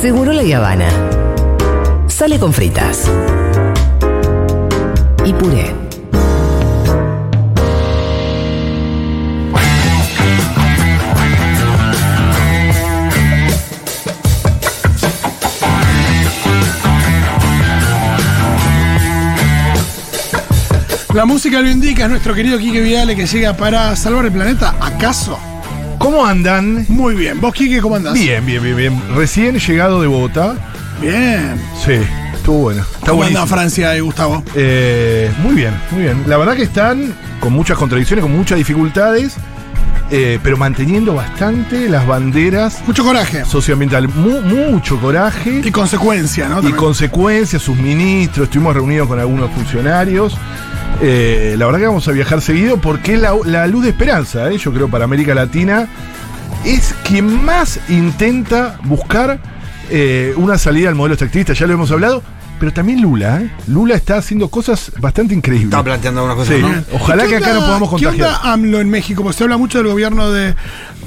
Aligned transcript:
Seguro 0.00 0.32
la 0.32 0.56
Habana. 0.56 0.88
Sale 2.06 2.38
con 2.38 2.52
fritas. 2.52 3.10
Y 5.24 5.32
puré. 5.32 5.74
La 21.12 21.24
música 21.24 21.60
lo 21.60 21.68
indica, 21.68 22.04
es 22.04 22.10
nuestro 22.10 22.34
querido 22.34 22.56
Quique 22.58 22.80
Viale 22.80 23.16
que 23.16 23.26
llega 23.26 23.56
para 23.56 23.96
salvar 23.96 24.26
el 24.26 24.32
planeta. 24.32 24.76
¿Acaso? 24.80 25.57
¿Cómo 25.98 26.24
andan? 26.24 26.86
Muy 26.88 27.14
bien. 27.14 27.40
¿Vos, 27.40 27.52
Quique, 27.54 27.80
cómo 27.80 27.96
andás? 27.96 28.14
Bien, 28.14 28.44
bien, 28.46 28.62
bien, 28.62 28.76
bien. 28.76 29.02
Recién 29.14 29.58
llegado 29.58 30.00
de 30.00 30.06
Bogotá. 30.06 30.54
Bien. 31.00 31.60
Sí, 31.84 31.94
estuvo 32.34 32.58
bueno. 32.58 32.82
Está 32.82 33.10
¿Cómo 33.10 33.22
anda 33.24 33.40
buenísimo. 33.40 33.46
Francia 33.46 33.96
y 33.96 34.00
Gustavo? 34.00 34.42
Eh, 34.54 35.30
muy 35.42 35.54
bien, 35.54 35.74
muy 35.90 36.02
bien. 36.02 36.24
La 36.26 36.36
verdad 36.36 36.54
que 36.56 36.62
están 36.62 37.14
con 37.40 37.52
muchas 37.52 37.76
contradicciones, 37.78 38.22
con 38.24 38.36
muchas 38.36 38.58
dificultades, 38.58 39.34
eh, 40.10 40.38
pero 40.42 40.56
manteniendo 40.56 41.14
bastante 41.14 41.88
las 41.88 42.06
banderas 42.06 42.80
Mucho 42.86 43.04
coraje. 43.04 43.44
socioambientales. 43.44 44.14
Mu- 44.14 44.40
mucho 44.40 44.98
coraje 45.00 45.62
Y 45.64 45.70
consecuencia, 45.70 46.44
¿no? 46.48 46.54
y 46.54 46.62
También. 46.62 46.76
consecuencias, 46.76 47.60
sus 47.62 47.76
ministros, 47.76 48.44
estuvimos 48.46 48.74
reunidos 48.74 49.08
con 49.08 49.18
algunos 49.20 49.50
funcionarios. 49.50 50.36
Eh, 51.00 51.54
la 51.56 51.66
verdad 51.66 51.78
que 51.80 51.86
vamos 51.86 52.08
a 52.08 52.12
viajar 52.12 52.40
seguido 52.40 52.78
porque 52.80 53.14
es 53.14 53.20
la, 53.20 53.32
la 53.44 53.66
luz 53.68 53.84
de 53.84 53.90
esperanza, 53.90 54.50
eh, 54.50 54.58
yo 54.58 54.72
creo, 54.72 54.88
para 54.88 55.04
América 55.04 55.34
Latina. 55.34 55.86
Es 56.64 56.94
quien 57.04 57.44
más 57.44 57.78
intenta 57.88 58.78
buscar 58.84 59.38
eh, 59.90 60.34
una 60.36 60.58
salida 60.58 60.88
al 60.88 60.96
modelo 60.96 61.14
extractivista, 61.14 61.52
ya 61.52 61.66
lo 61.68 61.74
hemos 61.74 61.90
hablado, 61.92 62.20
pero 62.58 62.72
también 62.72 63.00
Lula. 63.00 63.40
eh. 63.42 63.50
Lula 63.68 63.94
está 63.94 64.16
haciendo 64.16 64.48
cosas 64.48 64.90
bastante 64.98 65.34
increíbles. 65.34 65.66
Está 65.70 65.84
planteando 65.84 66.20
algunas 66.26 66.36
cosas, 66.36 66.56
Sí. 66.56 66.62
¿no? 66.90 66.96
Ojalá 66.96 67.22
¿Qué 67.22 67.28
que 67.30 67.36
acá 67.36 67.46
onda- 67.50 67.60
no 67.60 67.66
podamos 67.66 67.88
¿Qué 67.90 68.04
contagiar. 68.06 68.28
onda 68.28 68.52
AMLO 68.52 68.80
en 68.80 68.90
México? 68.90 69.22
Porque 69.22 69.38
se 69.38 69.44
habla 69.44 69.56
mucho 69.56 69.78
del 69.78 69.86
gobierno 69.86 70.32
de. 70.32 70.54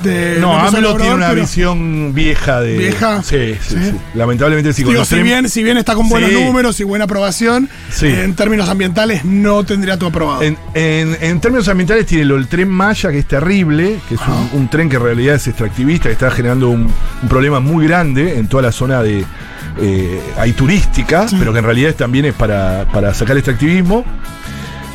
De 0.03 0.37
No, 0.39 0.53
AMLO 0.57 0.79
Obrador, 0.91 1.01
tiene 1.01 1.15
una 1.15 1.31
visión 1.33 2.13
vieja 2.13 2.61
de. 2.61 2.77
¿Vieja? 2.77 3.21
Sí, 3.23 3.55
sí, 3.61 3.75
Sí. 3.75 3.91
sí. 3.91 3.97
Lamentablemente 4.15 4.73
sí. 4.73 4.83
con 4.83 4.91
Digo, 4.91 5.01
los 5.01 5.07
si 5.07 5.21
bien, 5.21 5.49
si 5.49 5.63
bien 5.63 5.77
está 5.77 5.95
con 5.95 6.09
buenos 6.09 6.29
Sí. 6.29 6.35
números 6.43 6.79
y 6.79 6.83
buena 6.83 7.05
aprobación, 7.05 7.69
Sí. 7.91 8.07
en 8.07 8.35
términos 8.35 8.69
ambientales 8.69 9.23
no 9.25 9.63
tendría 9.63 9.97
todo 9.97 10.09
aprobado. 10.09 10.41
En, 10.41 10.57
en- 10.73 11.17
en 11.21 11.39
términos 11.39 11.67
ambientales 11.67 12.05
tiene 12.05 12.25
lo, 12.25 12.35
el 12.37 12.47
tren 12.47 12.69
Maya, 12.69 13.11
que 13.11 13.19
es 13.19 13.27
terrible, 13.27 13.99
que 14.09 14.15
es 14.15 14.21
un, 14.27 14.59
un 14.61 14.69
tren 14.69 14.89
que 14.89 14.95
en 14.97 15.03
realidad 15.03 15.35
es 15.35 15.47
extractivista, 15.47 16.09
que 16.09 16.13
está 16.13 16.31
generando 16.31 16.69
un, 16.69 16.87
un 17.21 17.29
problema 17.29 17.59
muy 17.59 17.85
grande 17.87 18.37
en 18.37 18.47
toda 18.47 18.63
la 18.63 18.71
zona 18.71 19.01
de 19.03 19.23
eh, 19.79 20.21
hay 20.37 20.51
turística, 20.53 21.25
pero 21.39 21.53
que 21.53 21.59
en 21.59 21.65
realidad 21.65 21.93
también 21.95 22.25
es 22.25 22.33
para, 22.33 22.85
para 22.91 23.13
sacar 23.13 23.31
el 23.33 23.37
extractivismo. 23.39 24.03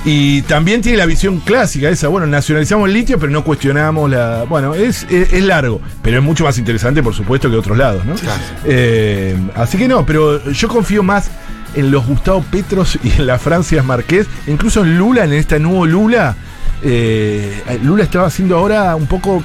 Y 0.09 0.43
también 0.43 0.83
tiene 0.83 0.99
la 0.99 1.07
visión 1.07 1.41
clásica 1.41 1.89
esa, 1.89 2.07
bueno, 2.07 2.29
nacionalizamos 2.29 2.87
el 2.89 2.95
litio, 2.95 3.19
pero 3.19 3.33
no 3.33 3.43
cuestionamos 3.43 4.09
la... 4.09 4.45
Bueno, 4.45 4.73
es, 4.73 5.05
es, 5.11 5.33
es 5.33 5.43
largo, 5.43 5.81
pero 6.01 6.19
es 6.19 6.23
mucho 6.23 6.45
más 6.45 6.57
interesante, 6.59 7.03
por 7.03 7.13
supuesto, 7.13 7.51
que 7.51 7.57
otros 7.57 7.77
lados, 7.77 8.05
¿no? 8.05 8.15
Claro. 8.15 8.41
Eh, 8.65 9.37
así 9.57 9.77
que 9.77 9.89
no, 9.89 10.07
pero 10.07 10.49
yo 10.53 10.69
confío 10.69 11.03
más 11.03 11.29
en 11.75 11.91
los 11.91 12.07
Gustavo 12.07 12.45
Petros 12.49 12.97
y 13.03 13.11
en 13.11 13.27
la 13.27 13.41
Francias 13.41 13.85
Marqués, 13.85 14.29
incluso 14.47 14.85
en 14.85 14.97
Lula, 14.97 15.25
en 15.25 15.33
este 15.33 15.59
nuevo 15.59 15.85
Lula. 15.85 16.37
eh, 16.85 17.61
Lula 17.83 18.05
estaba 18.05 18.27
haciendo 18.29 18.57
ahora 18.59 18.95
un 18.95 19.07
poco 19.07 19.43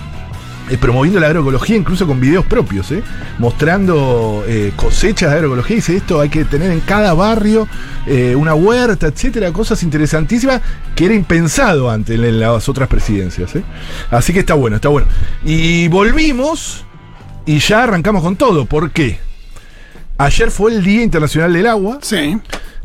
eh, 0.72 0.78
promoviendo 0.78 1.20
la 1.20 1.28
agroecología, 1.28 1.76
incluso 1.76 2.08
con 2.08 2.22
videos 2.22 2.46
propios, 2.46 2.90
¿eh? 2.92 3.04
mostrando 3.40 4.46
eh, 4.48 4.72
cosechas 4.78 5.30
de 5.30 5.36
agroecología. 5.36 5.76
Dice 5.76 5.98
esto 5.98 6.22
hay 6.22 6.30
que 6.30 6.46
tener 6.46 6.72
en 6.72 6.80
cada 6.80 7.14
barrio 7.14 7.68
una 8.36 8.56
huerta, 8.56 9.08
etcétera, 9.08 9.52
cosas 9.54 9.84
interesantísimas 9.84 10.62
que 10.96 11.06
era 11.06 11.14
impensado 11.14 11.90
antes 11.90 12.18
en 12.18 12.40
las 12.40 12.68
otras 12.68 12.88
presidencias. 12.88 13.52
Así 14.10 14.34
que 14.34 14.40
está 14.40 14.54
bueno, 14.54 14.78
está 14.78 14.88
bueno. 14.88 15.08
Y 15.44 15.88
volvimos 15.90 16.86
y 17.46 17.60
ya 17.60 17.84
arrancamos 17.84 18.24
con 18.24 18.38
todo. 18.38 18.66
¿Por 18.66 18.92
qué? 18.92 19.20
Ayer 20.18 20.52
fue 20.52 20.72
el 20.72 20.84
Día 20.84 21.04
Internacional 21.04 21.52
del 21.52 21.68
Agua, 21.68 22.00
Sí. 22.02 22.40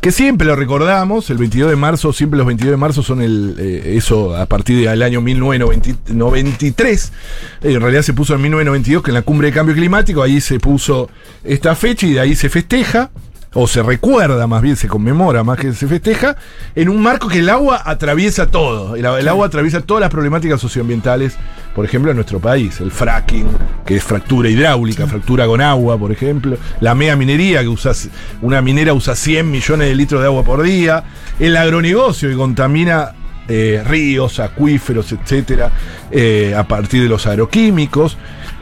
Que 0.07 0.13
siempre 0.13 0.47
lo 0.47 0.55
recordamos, 0.55 1.31
el 1.31 1.39
22 1.39 1.69
de 1.69 1.75
marzo, 1.75 2.13
siempre 2.13 2.39
los 2.39 2.47
22 2.47 2.71
de 2.71 2.77
marzo 2.77 3.03
son 3.03 3.21
el, 3.23 3.57
eh, 3.59 3.95
eso 3.97 4.37
a 4.37 4.47
partir 4.47 4.89
del 4.89 5.03
año 5.03 5.21
1993. 5.21 7.13
Eh, 7.61 7.73
en 7.73 7.81
realidad 7.81 8.03
se 8.03 8.13
puso 8.13 8.33
en 8.37 8.43
1992, 8.43 9.03
que 9.03 9.11
en 9.11 9.15
la 9.15 9.23
cumbre 9.23 9.49
de 9.49 9.53
cambio 9.53 9.75
climático, 9.75 10.23
ahí 10.23 10.41
se 10.41 10.61
puso 10.61 11.11
esta 11.43 11.75
fecha 11.75 12.07
y 12.07 12.13
de 12.13 12.21
ahí 12.21 12.37
se 12.37 12.49
festeja, 12.49 13.11
o 13.59 13.67
se 13.67 13.83
recuerda 13.83 14.47
más 14.47 14.61
bien, 14.61 14.77
se 14.77 14.87
conmemora 14.87 15.43
más 15.43 15.59
que 15.59 15.73
se 15.73 15.89
festeja, 15.89 16.37
en 16.75 16.91
un 16.91 17.01
marco 17.01 17.27
que 17.27 17.39
el 17.39 17.49
agua 17.49 17.81
atraviesa 17.87 18.49
todo. 18.49 18.97
El, 18.97 19.07
el 19.07 19.29
agua 19.29 19.47
atraviesa 19.47 19.81
todas 19.81 20.03
las 20.03 20.11
problemáticas 20.11 20.61
socioambientales, 20.61 21.37
por 21.75 21.87
ejemplo, 21.87 22.11
en 22.11 22.19
nuestro 22.19 22.39
país. 22.39 22.79
El 22.83 22.91
fracking, 22.91 23.47
que 23.87 23.97
es 23.97 24.05
fractura 24.05 24.51
hidráulica, 24.51 25.07
fractura 25.07 25.47
con 25.47 25.63
agua, 25.63 25.97
por 25.97 26.13
ejemplo. 26.13 26.59
La 26.81 26.95
mega 26.95 27.17
minería, 27.17 27.63
que 27.63 27.69
usa, 27.69 27.93
una 28.43 28.61
minera 28.61 28.93
usa 28.93 29.17
100 29.17 29.51
millones 29.51 29.89
de 29.89 29.95
litros 29.95 30.21
de 30.21 30.27
agua 30.27 30.45
por 30.45 30.63
día. 30.63 31.05
El 31.39 31.57
agronegocio, 31.57 32.29
que 32.29 32.37
contamina 32.37 33.13
eh, 33.49 33.83
ríos, 33.87 34.39
acuíferos, 34.39 35.13
etcétera, 35.13 35.71
eh, 36.11 36.55
a 36.55 36.65
partir 36.69 37.03
de 37.03 37.09
los 37.09 37.27
agroquímicos. 37.27 38.19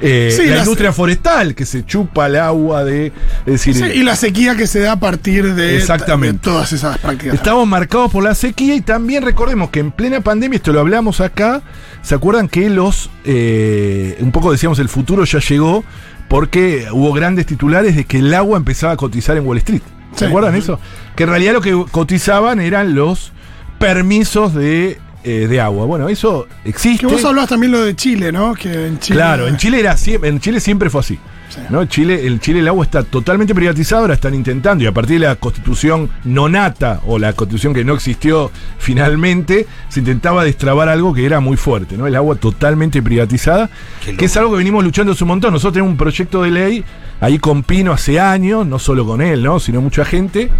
Eh, 0.06 0.30
Sí, 0.36 0.46
la 0.46 0.58
industria 0.58 0.92
forestal, 0.92 1.54
que 1.54 1.64
se 1.64 1.86
chupa 1.86 2.26
el 2.26 2.36
agua 2.36 2.84
de. 2.84 3.06
Es 3.46 3.52
decir, 3.52 3.74
Sí, 3.74 3.84
y 3.94 4.02
la 4.02 4.16
sequía 4.16 4.54
que 4.54 4.66
se 4.66 4.80
da 4.80 4.92
a 4.92 5.00
partir 5.00 5.54
de, 5.54 5.76
Exactamente. 5.78 6.34
de 6.48 6.52
todas 6.54 6.72
esas 6.72 6.98
prácticas. 6.98 7.34
Estamos 7.34 7.66
marcados 7.66 8.12
por 8.12 8.22
la 8.22 8.34
sequía 8.34 8.74
y 8.74 8.82
también 8.82 9.22
recordemos 9.24 9.70
que 9.70 9.80
en 9.80 9.90
plena 9.92 10.20
pandemia, 10.20 10.56
esto 10.56 10.72
lo 10.72 10.80
hablamos 10.80 11.20
acá, 11.22 11.62
¿se 12.02 12.14
acuerdan 12.14 12.48
que 12.48 12.68
los, 12.68 13.08
eh, 13.24 14.16
un 14.20 14.30
poco 14.30 14.52
decíamos, 14.52 14.78
el 14.78 14.88
futuro 14.90 15.24
ya 15.24 15.38
llegó 15.38 15.84
porque 16.28 16.86
hubo 16.92 17.12
grandes 17.12 17.46
titulares 17.46 17.96
de 17.96 18.04
que 18.04 18.18
el 18.18 18.34
agua 18.34 18.58
empezaba 18.58 18.92
a 18.92 18.96
cotizar 18.96 19.36
en 19.38 19.46
Wall 19.46 19.58
Street? 19.58 19.82
¿Se 20.12 20.20
Sí. 20.20 20.24
acuerdan 20.26 20.54
eso? 20.54 20.78
Que 21.16 21.22
en 21.24 21.30
realidad 21.30 21.54
lo 21.54 21.60
que 21.60 21.72
cotizaban 21.90 22.60
eran 22.60 22.94
los 22.94 23.32
permisos 23.78 24.54
de, 24.54 24.98
eh, 25.24 25.46
de 25.48 25.60
agua. 25.60 25.86
Bueno, 25.86 26.08
eso 26.08 26.46
existe. 26.64 27.06
Que 27.06 27.12
vos 27.12 27.24
hablabas 27.24 27.48
también 27.48 27.72
lo 27.72 27.82
de 27.82 27.96
Chile, 27.96 28.30
¿no? 28.30 28.54
Que 28.54 28.86
en 28.86 28.98
Chile. 28.98 29.16
Claro, 29.16 29.48
en 29.48 29.56
Chile 29.56 29.80
era 29.80 29.96
en 30.06 30.40
Chile 30.40 30.60
siempre 30.60 30.90
fue 30.90 31.00
así. 31.00 31.18
Sí. 31.48 31.60
¿no? 31.68 31.84
Chile, 31.84 32.26
el 32.26 32.40
Chile 32.40 32.60
el 32.60 32.68
agua 32.68 32.84
está 32.84 33.02
totalmente 33.02 33.54
privatizado, 33.54 34.02
ahora 34.02 34.14
están 34.14 34.34
intentando, 34.34 34.84
y 34.84 34.86
a 34.86 34.92
partir 34.92 35.20
de 35.20 35.26
la 35.26 35.36
constitución 35.36 36.10
nonata, 36.24 37.00
o 37.06 37.18
la 37.18 37.32
constitución 37.32 37.74
que 37.74 37.84
no 37.84 37.94
existió 37.94 38.50
finalmente, 38.78 39.66
se 39.88 40.00
intentaba 40.00 40.44
destrabar 40.44 40.88
algo 40.88 41.14
que 41.14 41.24
era 41.26 41.40
muy 41.40 41.56
fuerte, 41.56 41.96
¿no? 41.96 42.06
El 42.06 42.16
agua 42.16 42.36
totalmente 42.36 43.02
privatizada, 43.02 43.70
que 44.18 44.24
es 44.24 44.36
algo 44.36 44.52
que 44.52 44.58
venimos 44.58 44.82
luchando 44.84 45.12
hace 45.12 45.24
un 45.24 45.28
montón. 45.28 45.52
Nosotros 45.52 45.74
tenemos 45.74 45.92
un 45.92 45.98
proyecto 45.98 46.42
de 46.42 46.50
ley 46.50 46.84
ahí 47.20 47.38
con 47.38 47.62
Pino 47.62 47.92
hace 47.92 48.20
años, 48.20 48.66
no 48.66 48.78
solo 48.78 49.06
con 49.06 49.22
él, 49.22 49.42
¿no? 49.42 49.60
sino 49.60 49.80
mucha 49.80 50.04
gente, 50.04 50.50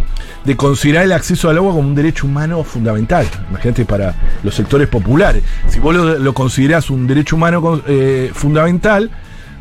de 0.45 0.57
considerar 0.57 1.05
el 1.05 1.13
acceso 1.13 1.49
al 1.51 1.57
agua 1.59 1.73
como 1.73 1.89
un 1.89 1.95
derecho 1.95 2.27
humano 2.27 2.65
fundamental. 2.65 3.27
Imagínate 3.51 3.85
para 3.85 4.15
los 4.43 4.55
sectores 4.55 4.89
populares. 4.89 5.43
Si 5.69 5.81
vos 5.81 5.95
lo, 5.95 6.19
lo 6.19 6.35
considerás 6.35 6.91
un 6.91 7.07
derecho 7.07 7.37
humano 7.37 7.83
eh, 7.87 8.31
fundamental, 8.33 9.11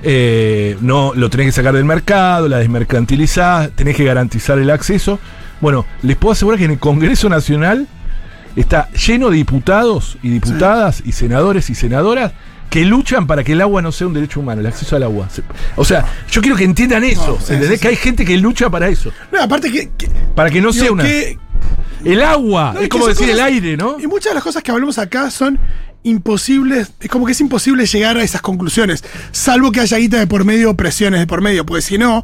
eh, 0.04 0.78
no 0.82 1.14
lo 1.16 1.30
tenés 1.30 1.48
que 1.48 1.52
sacar 1.54 1.74
del 1.74 1.86
mercado, 1.86 2.48
la 2.48 2.58
desmercantilizás, 2.60 3.72
tenés 3.72 3.96
que 3.96 4.04
garantizar 4.04 4.60
el 4.60 4.70
acceso. 4.70 5.20
Bueno, 5.62 5.86
les 6.02 6.18
puedo 6.18 6.34
asegurar 6.34 6.60
que 6.60 6.66
en 6.66 6.72
el 6.72 6.80
Congreso 6.80 7.30
Nacional 7.30 7.88
está 8.56 8.90
lleno 8.92 9.30
de 9.30 9.38
diputados 9.38 10.18
y 10.22 10.30
diputadas 10.30 11.02
y 11.06 11.14
senadores 11.14 11.70
y 11.70 11.76
senadoras 11.76 12.34
que 12.70 12.86
luchan 12.86 13.28
para 13.28 13.44
que 13.44 13.54
el 13.54 13.62
agua 13.62 13.82
no 13.82 13.92
sea 13.92 14.08
un 14.08 14.14
derecho 14.14 14.40
humano, 14.40 14.62
el 14.62 14.68
acceso 14.68 14.96
al 14.96 15.04
agua. 15.04 15.28
O 15.76 15.86
sea, 15.86 16.06
yo 16.30 16.42
quiero 16.42 16.56
que 16.58 16.64
entiendan 16.64 17.04
eso, 17.04 17.38
No, 17.40 17.46
sí, 17.46 17.54
¿entendés? 17.54 17.80
sí, 17.80 17.82
Que 17.84 17.88
hay 17.90 17.96
gente 17.96 18.26
que 18.26 18.36
lucha 18.38 18.70
para 18.70 18.88
eso, 18.90 19.12
No, 19.32 19.42
aparte 19.42 19.72
que. 19.72 19.92
que- 19.98 20.10
para 20.36 20.50
que 20.50 20.60
no 20.60 20.72
digo, 20.72 20.84
sea 20.84 20.92
una... 20.92 21.04
que- 21.04 21.38
El 22.04 22.22
agua, 22.24 22.72
no, 22.74 22.82
es 22.82 22.90
como 22.90 23.08
decir 23.08 23.30
el 23.30 23.40
aire, 23.40 23.78
¿no? 23.78 23.98
Y 24.00 24.08
muchas 24.08 24.32
de 24.32 24.36
las 24.36 24.44
cosas 24.44 24.62
que 24.64 24.72
hablamos 24.72 24.98
acá 24.98 25.30
son 25.30 25.58
imposibles. 26.04 26.92
Es 27.00 27.10
como 27.10 27.26
que 27.26 27.32
es 27.32 27.42
imposible 27.42 27.86
llegar 27.86 28.18
a 28.18 28.24
esas 28.24 28.42
conclusiones. 28.42 29.04
Salvo 29.32 29.72
que 29.72 29.80
haya 29.80 29.98
guita 29.98 30.20
de 30.20 30.28
por 30.28 30.46
medio 30.46 30.72
o 30.72 30.76
presiones 30.76 31.20
de 31.20 31.28
por 31.28 31.42
medio. 31.42 31.66
Porque 31.66 31.82
si 31.82 31.98
no, 31.98 32.24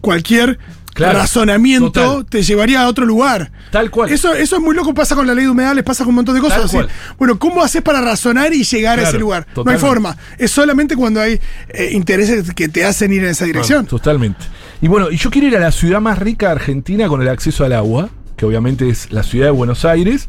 cualquier. 0.00 0.58
Claro, 0.94 1.20
razonamiento 1.20 1.92
total. 1.92 2.26
te 2.26 2.42
llevaría 2.42 2.82
a 2.82 2.88
otro 2.88 3.06
lugar. 3.06 3.52
Tal 3.70 3.88
cual. 3.88 4.10
Eso, 4.10 4.34
eso 4.34 4.56
es 4.56 4.62
muy 4.62 4.74
loco, 4.74 4.92
pasa 4.94 5.14
con 5.14 5.28
la 5.28 5.34
ley 5.34 5.44
de 5.44 5.50
humedales, 5.50 5.84
pasa 5.84 6.02
con 6.02 6.08
un 6.08 6.16
montón 6.16 6.34
de 6.34 6.40
cosas. 6.40 6.64
Así. 6.64 6.76
Bueno, 7.16 7.38
¿cómo 7.38 7.62
haces 7.62 7.82
para 7.82 8.00
razonar 8.00 8.52
y 8.52 8.64
llegar 8.64 8.98
a 8.98 9.02
ese 9.02 9.16
lugar? 9.16 9.46
No 9.54 9.70
hay 9.70 9.78
forma. 9.78 10.16
Es 10.38 10.50
solamente 10.50 10.96
cuando 10.96 11.20
hay 11.20 11.38
eh, 11.68 11.90
intereses 11.92 12.52
que 12.52 12.68
te 12.68 12.84
hacen 12.84 13.12
ir 13.12 13.22
en 13.22 13.30
esa 13.30 13.44
dirección. 13.44 13.86
Totalmente. 13.86 14.44
Y 14.80 14.88
bueno, 14.88 15.08
y 15.10 15.16
yo 15.18 15.30
quiero 15.30 15.46
ir 15.46 15.56
a 15.56 15.60
la 15.60 15.70
ciudad 15.70 16.00
más 16.00 16.18
rica 16.18 16.46
de 16.46 16.52
Argentina 16.52 17.06
con 17.06 17.22
el 17.22 17.28
acceso 17.28 17.64
al 17.64 17.74
agua, 17.74 18.10
que 18.38 18.46
obviamente 18.46 18.88
es 18.88 19.12
la 19.12 19.22
ciudad 19.22 19.46
de 19.46 19.50
Buenos 19.50 19.84
Aires, 19.84 20.28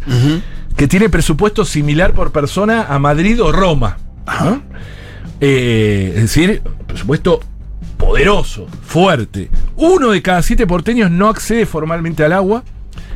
que 0.76 0.88
tiene 0.90 1.08
presupuesto 1.10 1.64
similar 1.64 2.14
por 2.14 2.32
persona 2.34 2.88
a 2.90 3.00
Madrid 3.00 3.42
o 3.42 3.52
Roma. 3.54 3.98
Eh, 5.40 6.12
es 6.16 6.22
decir, 6.24 6.62
presupuesto 6.88 7.40
poderoso, 7.98 8.68
fuerte. 8.86 9.50
Uno 9.78 10.10
de 10.12 10.22
cada 10.22 10.42
siete 10.42 10.66
porteños 10.68 11.12
no 11.12 11.30
accede 11.30 11.66
formalmente 11.66 12.24
al 12.24 12.34
agua. 12.34 12.64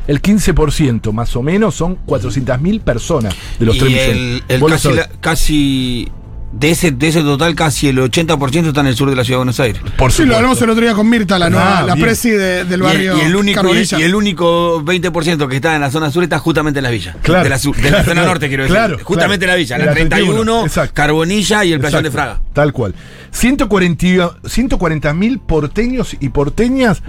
El 0.07 0.21
15% 0.21 1.11
más 1.13 1.35
o 1.35 1.41
menos 1.41 1.75
son 1.75 1.97
400.000 2.05 2.81
personas 2.81 3.33
de 3.57 3.65
los 3.65 3.77
y 3.77 3.79
3 3.79 3.91
el, 4.09 4.15
millones. 4.49 4.85
el 4.85 4.95
la- 4.97 5.09
casi 5.21 6.11
de 6.55 6.69
ese, 6.71 6.91
de 6.91 7.07
ese 7.07 7.21
total, 7.21 7.55
casi 7.55 7.87
el 7.89 7.97
80% 7.97 8.67
está 8.67 8.81
en 8.81 8.87
el 8.87 8.95
sur 8.95 9.09
de 9.09 9.15
la 9.15 9.23
ciudad 9.23 9.35
de 9.37 9.39
Buenos 9.39 9.59
Aires. 9.59 9.81
Por 9.97 10.11
Sí, 10.11 10.23
lo 10.23 10.35
hablamos 10.35 10.61
el 10.61 10.69
otro 10.69 10.83
día 10.83 10.93
con 10.93 11.09
Mirta, 11.09 11.37
la, 11.39 11.49
nueva, 11.49 11.79
Ah, 11.79 11.83
la 11.83 11.95
presi 11.95 12.29
de- 12.29 12.63
del 12.63 12.69
Y 12.69 12.73
el- 12.73 12.81
barrio 12.81 13.17
y, 13.17 13.21
el 13.21 13.35
único, 13.35 13.51
y, 13.51 13.53
Carbonilla. 13.63 13.99
y 13.99 14.03
el 14.03 14.15
único 14.15 14.83
20% 14.83 15.47
que 15.49 15.55
está 15.57 15.75
en 15.75 15.81
la 15.81 15.89
zona 15.91 16.11
sur 16.11 16.23
está 16.23 16.37
justamente 16.39 16.79
en 16.79 16.83
las 16.83 16.91
villas. 16.91 17.15
Claro, 17.23 17.43
de 17.43 17.49
la, 17.49 17.57
sur- 17.59 17.75
de 17.75 17.81
la 17.83 17.89
claro, 17.89 18.03
zona 18.03 18.13
claro, 18.13 18.27
norte, 18.27 18.47
quiero 18.47 18.63
decir. 18.63 18.75
claro, 18.77 18.97
justamente 19.03 19.45
claro. 19.45 19.57
la 19.57 19.57
villa, 19.57 19.75
En 19.75 19.79
la 19.81 19.85
la 19.87 19.93
31, 19.93 20.33
31, 20.35 20.65
exacto. 20.65 20.93
Carbonilla 20.93 21.65
y 21.65 21.73
el 21.73 21.79
playón 21.79 22.03
de 22.03 22.11
Fraga. 22.11 22.41
Tal 22.53 22.71
cual. 22.71 22.93
140 23.31 25.13
mil 25.13 25.39
porteños 25.39 26.15
y 26.19 26.29
porteñas 26.29 27.01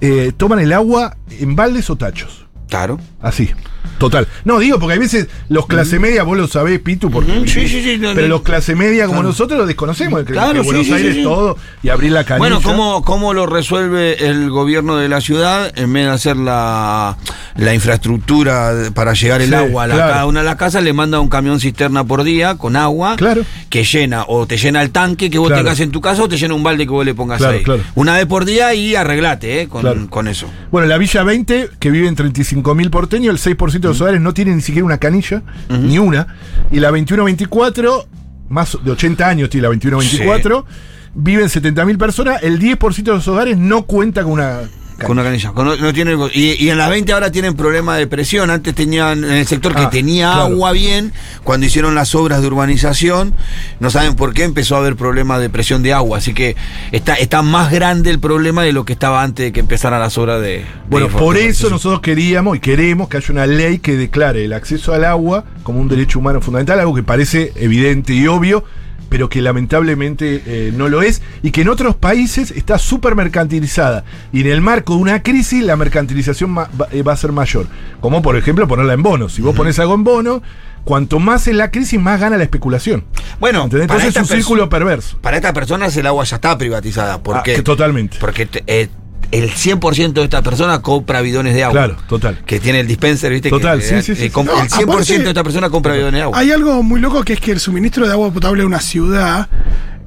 eh, 0.00 0.32
toman 0.36 0.60
el 0.60 0.72
agua 0.72 1.16
en 1.40 1.56
baldes 1.56 1.90
o 1.90 1.96
tachos. 1.96 2.45
Claro. 2.68 2.98
Así. 3.20 3.50
Total. 3.98 4.28
No, 4.44 4.58
digo, 4.58 4.78
porque 4.78 4.94
a 4.94 4.98
veces 4.98 5.28
los 5.48 5.64
mm. 5.64 5.68
clase 5.68 5.98
media, 5.98 6.22
vos 6.22 6.36
lo 6.36 6.46
sabés, 6.46 6.80
Pitu, 6.80 7.10
porque. 7.10 7.32
Sí, 7.46 7.60
eh, 7.60 7.68
sí, 7.68 7.82
sí, 7.82 7.98
no, 7.98 8.14
pero 8.14 8.28
los 8.28 8.42
clase 8.42 8.74
media 8.74 9.06
como 9.06 9.22
nosotros 9.22 9.58
lo 9.58 9.66
desconocemos. 9.66 10.20
El 10.20 10.26
claro, 10.26 10.52
que 10.54 10.60
Buenos 10.60 10.90
Aires 10.90 11.22
todo 11.22 11.56
y 11.82 11.88
abrir 11.88 12.12
la 12.12 12.24
canilla. 12.24 12.38
Bueno, 12.38 12.60
¿cómo, 12.62 13.02
¿cómo 13.02 13.32
lo 13.32 13.46
resuelve 13.46 14.28
el 14.28 14.50
gobierno 14.50 14.96
de 14.96 15.08
la 15.08 15.20
ciudad 15.20 15.72
en 15.76 15.92
vez 15.92 16.06
de 16.06 16.12
hacer 16.12 16.36
la, 16.36 17.16
la 17.56 17.74
infraestructura 17.74 18.90
para 18.94 19.14
llegar 19.14 19.40
el 19.40 19.54
agua 19.54 19.84
a 19.84 19.88
cada 19.88 20.26
una 20.26 20.40
de 20.40 20.46
las 20.46 20.56
casas? 20.56 20.82
Le 20.82 20.92
manda 20.92 21.18
un 21.20 21.28
camión 21.28 21.58
cisterna 21.58 22.04
por 22.04 22.22
día 22.22 22.56
con 22.56 22.76
agua 22.76 23.16
claro. 23.16 23.42
que 23.70 23.84
llena 23.84 24.24
o 24.28 24.46
te 24.46 24.58
llena 24.58 24.82
el 24.82 24.90
tanque 24.90 25.30
que 25.30 25.38
vos 25.38 25.52
tengas 25.52 25.80
en 25.80 25.90
tu 25.90 26.00
casa 26.00 26.22
o 26.22 26.28
te 26.28 26.36
llena 26.36 26.54
un 26.54 26.62
balde 26.62 26.84
que 26.84 26.92
vos 26.92 27.04
le 27.04 27.14
pongas 27.14 27.40
ahí. 27.42 27.64
Una 27.94 28.14
vez 28.16 28.26
por 28.26 28.44
día 28.44 28.74
y 28.74 28.94
arreglate 28.94 29.62
eh, 29.62 29.68
con, 29.68 30.08
con 30.08 30.28
eso. 30.28 30.48
Bueno, 30.70 30.86
la 30.86 30.98
Villa 30.98 31.22
20, 31.22 31.70
que 31.78 31.90
vive 31.90 32.08
en 32.08 32.14
35 32.14 32.55
5.000 32.62 32.90
porteños, 32.90 33.46
el 33.46 33.56
6% 33.56 33.80
de 33.80 33.88
los 33.88 34.00
hogares 34.00 34.20
no 34.20 34.34
tiene 34.34 34.54
ni 34.54 34.62
siquiera 34.62 34.84
una 34.84 34.98
canilla, 34.98 35.42
uh 35.68 35.72
-huh. 35.72 35.80
ni 35.80 35.98
una. 35.98 36.26
Y 36.70 36.80
la 36.80 36.90
21-24, 36.90 38.06
más 38.48 38.78
de 38.82 38.90
80 38.90 39.28
años 39.28 39.50
tiene 39.50 39.68
la 39.68 39.74
21-24, 39.74 40.64
sí. 40.64 40.74
viven 41.14 41.46
70.000 41.48 41.98
personas, 41.98 42.42
el 42.42 42.58
10% 42.58 43.02
de 43.02 43.12
los 43.12 43.28
hogares 43.28 43.58
no 43.58 43.82
cuenta 43.82 44.22
con 44.22 44.32
una 44.32 44.60
con 45.02 45.12
una 45.12 45.24
canilla. 45.24 45.50
Con- 45.52 45.66
no 45.80 45.92
tiene- 45.92 46.16
y, 46.32 46.52
y 46.64 46.70
en 46.70 46.78
las 46.78 46.88
20 46.88 47.12
ahora 47.12 47.30
tienen 47.30 47.54
problema 47.54 47.96
de 47.96 48.06
presión. 48.06 48.48
Antes 48.50 48.74
tenían 48.74 49.24
en 49.24 49.30
el 49.32 49.46
sector 49.46 49.74
que 49.74 49.82
Ah, 49.82 49.90
tenía 49.90 50.32
claro. 50.32 50.42
agua 50.54 50.72
bien. 50.72 51.12
Cuando 51.44 51.66
hicieron 51.66 51.94
las 51.94 52.14
obras 52.14 52.40
de 52.40 52.46
urbanización, 52.46 53.34
no 53.78 53.90
saben 53.90 54.14
por 54.14 54.32
qué 54.32 54.44
empezó 54.44 54.74
a 54.74 54.78
haber 54.78 54.96
problema 54.96 55.38
de 55.38 55.50
presión 55.50 55.82
de 55.82 55.92
agua. 55.92 56.16
Así 56.18 56.32
que 56.32 56.56
está, 56.92 57.14
está 57.14 57.42
más 57.42 57.70
grande 57.70 58.08
el 58.10 58.18
problema 58.20 58.62
de 58.62 58.72
lo 58.72 58.84
que 58.86 58.94
estaba 58.94 59.22
antes 59.22 59.44
de 59.46 59.52
que 59.52 59.60
empezaran 59.60 60.00
las 60.00 60.16
obras 60.16 60.40
de. 60.40 60.48
de 60.48 60.66
Bueno, 60.88 61.08
por 61.08 61.36
eso 61.36 61.68
nosotros 61.68 62.00
queríamos 62.00 62.56
y 62.56 62.60
queremos 62.60 63.08
que 63.10 63.18
haya 63.18 63.26
una 63.32 63.46
ley 63.46 63.78
que 63.80 63.96
declare 63.96 64.44
el 64.46 64.52
acceso 64.54 64.94
al 64.94 65.04
agua 65.04 65.44
como 65.62 65.78
un 65.80 65.88
derecho 65.88 66.18
humano 66.20 66.40
fundamental, 66.40 66.80
algo 66.80 66.94
que 66.94 67.02
parece 67.02 67.52
evidente 67.56 68.14
y 68.14 68.26
obvio, 68.28 68.64
pero 69.08 69.28
que 69.28 69.40
lamentablemente 69.42 70.42
eh, 70.46 70.72
no 70.74 70.88
lo 70.88 71.02
es, 71.02 71.22
y 71.42 71.50
que 71.50 71.62
en 71.62 71.68
otros 71.68 71.94
países 71.96 72.50
está 72.50 72.78
súper 72.78 73.14
mercantilizada. 73.14 74.04
Y 74.32 74.40
en 74.40 74.48
el 74.48 74.60
marco 74.60 74.94
de 74.94 75.00
una 75.00 75.22
crisis, 75.22 75.62
la 75.62 75.76
mercantilización 75.76 76.56
va, 76.56 76.68
eh, 76.90 77.02
va 77.02 77.12
a 77.12 77.16
ser 77.16 77.32
mayor. 77.32 77.66
Como 78.00 78.22
por 78.22 78.36
ejemplo 78.36 78.66
ponerla 78.68 78.94
en 78.94 79.02
bonos. 79.02 79.34
Si 79.34 79.42
vos 79.42 79.54
pones 79.54 79.78
algo 79.78 79.94
en 79.94 80.04
bono, 80.04 80.42
cuanto 80.84 81.18
más 81.18 81.46
es 81.48 81.54
la 81.54 81.70
crisis, 81.70 82.00
más 82.00 82.20
gana 82.20 82.36
la 82.36 82.44
especulación. 82.44 83.04
Bueno, 83.40 83.64
Entonces 83.64 84.04
es 84.04 84.16
un 84.16 84.26
círculo 84.26 84.68
perverso. 84.68 85.18
Para 85.20 85.36
estas 85.36 85.52
personas 85.52 85.96
el 85.96 86.06
agua 86.06 86.24
ya 86.24 86.36
está 86.36 86.56
privatizada. 86.56 87.22
Porque, 87.22 87.56
Ah, 87.56 87.62
totalmente. 87.62 88.16
Porque 88.20 88.48
eh, 88.66 88.88
el 89.30 89.50
100% 89.50 90.12
de 90.12 90.24
estas 90.24 90.42
personas 90.42 90.80
compra 90.80 91.20
bidones 91.20 91.54
de 91.54 91.64
agua. 91.64 91.72
Claro, 91.86 91.96
total. 92.08 92.38
Que 92.46 92.60
tiene 92.60 92.80
el 92.80 92.86
dispenser, 92.86 93.32
¿viste? 93.32 93.50
Total, 93.50 93.78
Que, 93.80 93.84
sí, 93.86 93.94
eh, 93.94 94.02
sí, 94.02 94.14
sí, 94.16 94.24
eh. 94.26 94.32
No, 94.34 94.42
el 94.62 94.68
100% 94.68 94.84
aparte- 94.84 95.18
de 95.22 95.28
esta 95.28 95.42
persona 95.44 95.70
compra 95.70 95.94
bidones 95.94 96.14
de 96.18 96.22
agua. 96.22 96.38
Hay 96.38 96.50
algo 96.50 96.82
muy 96.82 97.00
loco 97.00 97.22
que 97.24 97.32
es 97.34 97.40
que 97.40 97.52
el 97.52 97.60
suministro 97.60 98.06
de 98.06 98.12
agua 98.12 98.32
potable 98.32 98.62
de 98.62 98.66
una 98.66 98.80
ciudad 98.80 99.48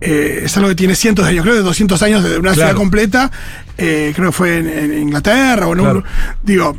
eh, 0.02 0.44
es 0.46 0.56
algo 0.58 0.70
que 0.70 0.76
tiene 0.76 0.96
cientos 0.96 1.26
de 1.26 1.32
años, 1.32 1.44
creo 1.44 1.56
que 1.56 1.62
200 1.62 2.02
años 2.04 2.24
de 2.24 2.38
una 2.38 2.54
ciudad 2.54 2.74
completa. 2.74 3.30
eh, 3.78 4.14
creo 4.16 4.30
que 4.30 4.34
fue 4.34 4.58
en, 4.58 4.68
en 4.70 5.02
Inglaterra 5.02 5.68
o 5.68 5.74
en 5.74 5.80
un-. 5.82 6.04
Digo, 6.44 6.78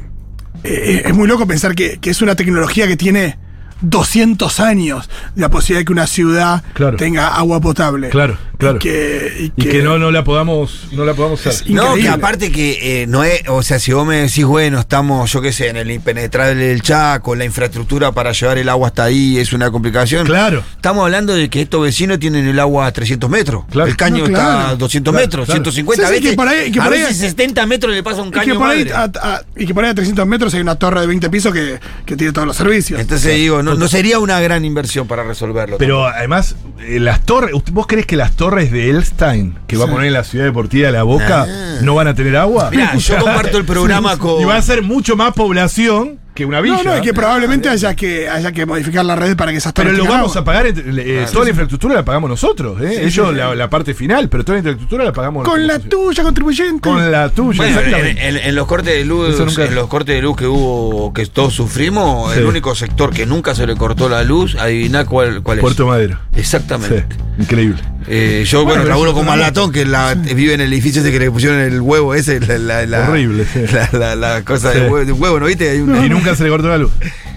eh, 0.65 1.03
es 1.05 1.15
muy 1.15 1.29
loco 1.29 1.47
pensar 1.47 1.75
que, 1.75 1.99
que 2.01 2.11
es 2.11 2.23
una 2.23 2.35
tecnología 2.35 2.87
que 2.87 2.97
tiene 2.97 3.37
200 3.83 4.61
años 4.61 5.09
la 5.37 5.49
posibilidad 5.49 5.81
de 5.81 5.85
que 5.87 5.93
una 5.93 6.07
ciudad 6.07 6.63
Claro. 6.75 6.97
tenga 6.97 7.29
agua 7.29 7.61
potable. 7.61 8.09
Claro, 8.11 8.37
claro. 8.61 8.77
Y 8.77 8.79
que, 8.79 9.51
Y 9.57 9.65
que 9.65 9.83
no, 9.83 9.99
no 9.99 10.11
la 10.12 10.23
podamos, 10.23 10.87
no 10.93 11.05
la 11.05 11.15
podamos 11.15 11.45
hacer. 11.47 11.69
No, 11.71 11.95
que 11.95 12.09
aparte 12.09 12.53
que 12.53 13.03
eh, 13.03 13.07
no 13.09 13.25
es, 13.25 13.43
o 13.49 13.62
sea, 13.62 13.79
si 13.81 13.93
vos 13.93 14.07
me 14.07 14.17
decís, 14.19 14.45
bueno, 14.45 14.79
estamos, 14.81 15.33
yo 15.33 15.41
qué 15.41 15.53
sé, 15.53 15.69
en 15.69 15.77
el 15.77 15.91
impenetrable 15.91 16.55
del 16.67 16.83
Chaco, 16.83 17.35
la 17.35 17.45
infraestructura 17.45 18.12
para 18.12 18.33
llevar 18.33 18.59
el 18.59 18.69
agua 18.69 18.89
hasta 18.89 19.05
ahí 19.05 19.39
es 19.39 19.53
una 19.53 19.71
complicación. 19.71 20.27
Claro. 20.27 20.62
Estamos 20.77 21.03
hablando 21.05 21.35
de 21.35 21.51
que 21.51 21.61
estos 21.62 21.83
vecinos 21.83 22.19
tienen 22.21 22.47
el 22.47 22.61
agua 22.61 22.87
a 22.87 22.93
300 22.93 23.29
metros. 23.29 23.65
Claro. 23.71 23.89
El 23.89 23.97
caño 23.97 24.25
No, 24.29 24.31
claro. 24.35 24.51
está 24.61 24.69
a 24.71 24.77
200 24.77 25.13
Claro, 25.13 25.27
metros, 25.27 25.47
claro. 25.47 25.56
150 25.65 26.03
Sí, 26.03 26.06
sí, 26.06 26.06
a 26.06 26.11
veces. 26.19 26.31
que 26.31 26.37
por 26.37 26.49
ahí- 26.49 26.71
que 26.71 26.81
a 26.81 26.85
por 26.85 26.93
ahí- 26.93 27.01
veces 27.01 27.17
70 27.19 27.67
metros 27.67 27.95
le 27.95 28.03
pasa 28.03 28.23
un 28.23 28.29
Y 28.29 28.31
que, 28.33 28.39
caño 28.39 28.59
por 28.59 28.69
ahí, 28.71 28.89
a- 28.95 29.05
a- 29.23 29.43
y 29.56 29.67
que 29.67 29.75
por 29.75 29.85
ahí 29.85 29.91
a 29.91 29.95
300 29.95 30.27
metros 30.27 30.53
hay 30.55 30.61
una 30.61 30.75
torre 30.77 31.01
de 31.01 31.06
20 31.06 31.31
pisos 31.31 31.53
que, 31.53 31.79
que 32.05 32.17
tiene 32.17 32.33
todos 32.33 32.47
los 32.47 32.56
servicios. 32.56 33.01
Entonces 33.01 33.35
digo, 33.37 33.63
no, 33.63 33.75
no 33.75 33.89
sería 33.89 34.19
una 34.19 34.39
gran 34.41 34.65
inversión 34.65 35.06
para 35.06 35.23
resolverlo. 35.25 35.79
Pero 35.79 36.06
además, 36.06 36.56
eh, 36.81 36.99
las 37.01 37.25
torres, 37.25 37.55
¿usted- 37.55 37.73
¿vos 37.73 37.87
crees 37.87 38.06
que 38.06 38.17
las 38.17 38.33
torres 38.33 38.50
de 38.50 38.91
Elstein, 38.91 39.58
que 39.67 39.76
va 39.76 39.85
a 39.85 39.88
poner 39.88 40.08
en 40.08 40.12
la 40.14 40.25
ciudad 40.25 40.44
deportiva 40.44 40.87
de 40.87 40.93
La 40.93 41.02
Boca, 41.05 41.47
Ah. 41.49 41.79
no 41.82 41.94
van 41.94 42.08
a 42.08 42.14
tener 42.14 42.37
agua? 42.37 42.70
Mirá, 42.70 42.94
yo 42.97 43.17
comparto 43.19 43.58
el 43.58 43.64
programa 43.64 44.17
con. 44.19 44.41
Y 44.41 44.44
va 44.44 44.56
a 44.56 44.62
ser 44.62 44.82
mucho 44.82 45.17
más 45.17 45.32
población 45.32 46.19
que 46.35 46.44
una 46.47 46.61
villa. 46.61 46.76
No, 46.76 46.85
no, 46.85 46.94
es 46.94 47.02
que 47.02 47.12
probablemente 47.12 47.69
haya 47.69 47.94
que, 47.94 48.29
haya 48.29 48.52
que 48.52 48.64
modificar 48.64 49.05
la 49.05 49.17
red 49.17 49.37
para 49.37 49.50
que 49.50 49.58
esas 49.58 49.73
pero 49.73 49.88
torres 49.88 49.99
lo 49.99 50.05
tengan 50.05 50.20
vamos 50.20 50.37
agua. 50.37 50.41
a 50.43 50.44
pagar, 50.44 50.67
eh, 50.69 51.26
toda 51.32 51.44
la 51.44 51.50
infraestructura 51.50 51.94
la 51.97 52.05
pagamos 52.05 52.31
nosotros, 52.31 52.81
¿eh? 52.81 53.05
ellos 53.05 53.35
La, 53.35 53.55
la 53.55 53.69
parte 53.69 53.94
final, 53.94 54.29
pero 54.29 54.44
toda 54.44 54.55
la 54.55 54.58
infraestructura 54.61 55.05
la 55.05 55.12
pagamos 55.12 55.44
Con 55.46 55.67
la 55.67 55.79
tuya, 55.81 56.23
contribuyente. 56.23 56.81
Con 56.88 57.11
la 57.11 57.29
tuya, 57.31 57.56
Bueno, 57.58 57.81
en, 57.81 57.85
exactamente. 57.87 58.29
en- 58.29 58.37
en 58.38 58.55
los 58.55 58.67
cortes 58.67 58.94
de 58.94 59.05
luz, 59.05 59.35
Eso 59.35 59.44
nunca- 59.44 59.64
en 59.64 59.75
los 59.75 59.88
cortes 59.88 60.14
de 60.14 60.23
luz 60.23 60.37
que 60.37 60.46
hubo, 60.46 61.12
que 61.12 61.26
todos 61.26 61.53
sufrimos, 61.53 62.32
Sí. 62.32 62.38
el 62.38 62.46
único 62.46 62.75
sector 62.75 63.11
que 63.12 63.26
nunca 63.26 63.55
se 63.55 63.67
le 63.67 63.75
cortó 63.76 64.08
la 64.08 64.23
luz, 64.23 64.55
adiviná 64.55 65.05
cuál, 65.05 65.43
cuál 65.43 65.58
es. 65.58 65.62
Puerto 65.62 65.87
Madero. 65.88 66.19
Exactamente. 66.37 67.06
Sí, 67.11 67.43
increíble. 67.43 67.82
Eh, 68.06 68.44
yo, 68.47 68.64
bueno, 68.64 68.81
Bueno, 68.81 68.88
laburo 68.91 69.14
con 69.14 69.26
Malatón, 69.26 69.70
que 69.73 69.85
la, 69.85 70.14
vive 70.14 70.55
en 70.55 70.61
el 70.62 70.73
edificio 70.73 71.03
ese 71.03 71.13
que 71.13 71.19
le 71.19 71.31
pusieron 71.31 71.58
el 71.60 71.81
huevo 71.81 72.15
ese, 72.15 72.41
la, 72.41 72.58
la- 72.58 72.86
la- 72.86 73.08
Horrible, 73.10 73.44
sí. 73.44 73.60
La, 73.72 73.89
la- 73.93 74.17
la 74.17 74.43
cosa 74.44 74.72
Sí. 74.72 74.81
de, 74.81 74.84
huevo, 74.89 75.05
de 75.05 75.13
huevo, 75.13 75.39
¿no 75.41 75.46
viste? 75.46 75.69
Hay 75.70 75.79
Y 75.79 76.08
nunca 76.08 76.34
se 76.34 76.44
le 76.44 76.51
cortó 76.51 76.69
la 76.69 76.79
luz. 76.79 76.91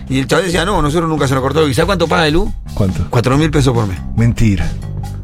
y 0.10 0.20
el 0.20 0.28
chaval 0.28 0.46
decía, 0.46 0.66
no, 0.66 0.82
nosotros 0.82 1.10
nunca 1.10 1.28
se 1.28 1.34
nos 1.34 1.44
cortó. 1.44 1.68
¿Y 1.68 1.74
sabes 1.74 1.86
cuánto 1.88 2.08
paga 2.08 2.24
de 2.24 2.32
luz? 2.32 2.50
¿Cuánto? 2.74 3.06
Cuatro 3.10 3.38
mil 3.38 3.52
pesos 3.52 3.74
por 3.74 3.86
mes. 3.88 3.98
Mentira. 4.16 4.70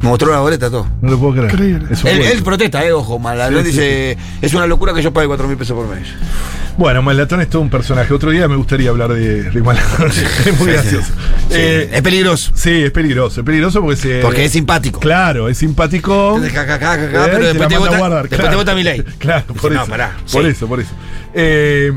Me 0.02 0.08
mostró 0.10 0.32
la 0.32 0.40
boleta 0.40 0.70
todo. 0.70 0.88
No 1.02 1.12
lo 1.12 1.20
puedo 1.20 1.34
creer. 1.34 1.52
Increíble. 1.52 2.32
Él, 2.32 2.42
protesta, 2.44 2.86
eh, 2.86 2.92
ojo, 2.94 3.20
Malatón 3.20 3.66
Sí, 3.66 3.72
sí, 3.72 3.78
dice, 3.80 4.18
es 4.42 4.54
una 4.54 4.66
locura 4.68 4.94
que 4.94 5.02
yo 5.02 5.12
pague 5.12 5.28
cuatro 5.28 5.48
mil 5.48 5.58
pesos 5.58 5.76
por 5.76 5.88
mes. 5.94 6.08
Bueno, 6.80 7.02
Malatón 7.02 7.42
es 7.42 7.50
todo 7.50 7.62
un 7.62 7.70
personaje. 7.70 8.14
Otro 8.14 8.32
día 8.32 8.48
me 8.48 8.56
gustaría 8.56 8.90
hablar 8.90 9.12
de 9.12 9.52
Malatón. 9.62 10.10
es 10.46 10.58
muy 10.58 10.72
gracioso. 10.72 11.08
Sí, 11.50 11.56
Eh, 11.56 11.90
es 11.92 12.02
peligroso, 12.02 12.54
sí, 12.56 12.72
es 12.84 12.92
peligroso. 12.92 13.42
Es 13.42 13.46
peligroso 13.46 13.82
porque 13.82 13.98
se. 13.98 14.20
porque 14.22 14.46
es 14.46 14.52
simpático. 14.54 14.98
Claro, 15.02 15.50
es 15.50 15.58
simpático. 15.58 16.38
Entonces, 16.38 16.54
Eh, 16.58 17.06
pero 17.12 17.46
después 17.46 17.68
te 17.68 17.76
manda 17.76 17.80
vota, 17.80 17.96
a 17.96 18.00
guardar, 18.00 18.22
después 18.22 18.40
claro. 18.40 18.50
te 18.52 18.56
vota 18.56 18.76
mi 18.76 18.84
ley. 18.84 19.04
Claro, 19.18 19.54
por 19.56 19.74
No, 19.74 19.82
eso. 19.82 19.92
pará, 19.92 20.16
por 20.32 20.44
sí. 20.46 20.50
eso, 20.52 20.68
por 20.68 20.80
eso. 20.80 20.92
Eh, 21.34 21.92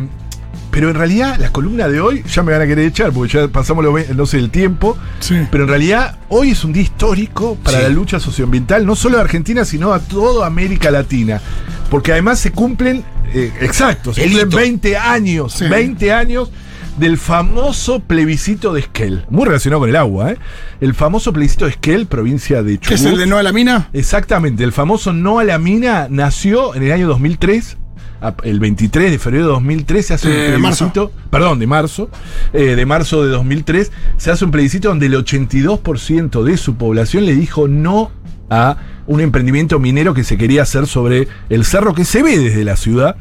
pero 0.72 0.88
en 0.90 0.96
realidad, 0.96 1.36
la 1.38 1.50
columna 1.52 1.86
de 1.86 2.00
hoy 2.00 2.24
ya 2.26 2.42
me 2.42 2.50
van 2.50 2.62
a 2.62 2.66
querer 2.66 2.86
echar, 2.86 3.12
porque 3.12 3.34
ya 3.34 3.46
pasamos 3.46 3.84
los 3.84 4.08
no 4.16 4.26
sé, 4.26 4.38
el 4.38 4.50
tiempo. 4.50 4.98
Sí. 5.20 5.46
Pero 5.52 5.62
en 5.62 5.68
realidad, 5.68 6.16
hoy 6.28 6.50
es 6.50 6.64
un 6.64 6.72
día 6.72 6.82
histórico 6.82 7.56
para 7.62 7.82
la 7.82 7.88
lucha 7.88 8.18
socioambiental, 8.18 8.84
no 8.84 8.96
solo 8.96 9.18
de 9.18 9.22
Argentina, 9.22 9.64
sino 9.64 9.92
a 9.92 10.00
toda 10.00 10.44
América 10.44 10.90
Latina. 10.90 11.40
Porque 11.88 12.10
además 12.10 12.40
se 12.40 12.50
cumplen, 12.50 13.04
eh, 13.34 13.52
exacto, 13.60 14.12
se 14.14 14.22
cumplen 14.22 14.46
hito. 14.48 14.56
20 14.56 14.96
años, 14.96 15.52
Sí. 15.54 15.66
20 15.68 16.12
años 16.12 16.50
del 16.98 17.16
famoso 17.16 18.00
plebiscito 18.00 18.72
de 18.74 18.80
Esquel. 18.80 19.24
Muy 19.30 19.46
relacionado 19.46 19.80
con 19.80 19.88
el 19.88 19.96
agua, 19.96 20.32
¿eh? 20.32 20.38
El 20.80 20.94
famoso 20.94 21.32
plebiscito 21.32 21.64
de 21.64 21.70
Esquel, 21.72 22.06
provincia 22.06 22.62
de 22.62 22.74
Chubut. 22.78 22.88
¿Qué 22.88 22.94
es 22.94 23.04
el 23.04 23.16
de 23.16 23.26
no 23.26 23.38
a 23.38 23.42
la 23.42 23.52
mina? 23.52 23.88
Exactamente, 23.94 24.62
el 24.62 24.72
famoso 24.72 25.12
No 25.12 25.38
a 25.38 25.44
la 25.44 25.58
Mina 25.58 26.08
nació 26.10 26.74
en 26.74 26.82
el 26.82 26.92
año 26.92 27.08
2003. 27.08 27.78
a- 28.24 28.34
El 28.44 28.60
23 28.60 29.10
de 29.10 29.18
febrero 29.18 29.46
de 29.46 29.50
2003 29.52 30.06
se 30.06 30.14
hace 30.14 30.28
un 30.28 30.32
Eh, 30.34 30.36
de 30.52 30.58
plebiscito, 30.58 31.10
perdón, 31.28 31.58
de 31.58 31.66
marzo, 31.66 32.08
eh, 32.52 32.76
de 32.76 32.86
marzo 32.86 33.24
de 33.24 33.30
2003, 33.30 33.90
se 34.16 34.30
hace 34.30 34.44
un 34.44 34.52
plebiscito 34.52 34.86
donde 34.90 35.06
el 35.06 35.14
82% 35.16 36.44
de 36.44 36.56
su 36.56 36.76
población 36.76 37.26
le 37.26 37.34
dijo 37.34 37.66
no 37.66 38.12
a 38.52 38.76
un 39.06 39.20
emprendimiento 39.20 39.78
minero 39.78 40.14
que 40.14 40.24
se 40.24 40.36
quería 40.36 40.62
hacer 40.62 40.86
sobre 40.86 41.26
el 41.48 41.64
cerro 41.64 41.94
que 41.94 42.04
se 42.04 42.22
ve 42.22 42.38
desde 42.38 42.64
la 42.64 42.76
ciudad. 42.76 43.16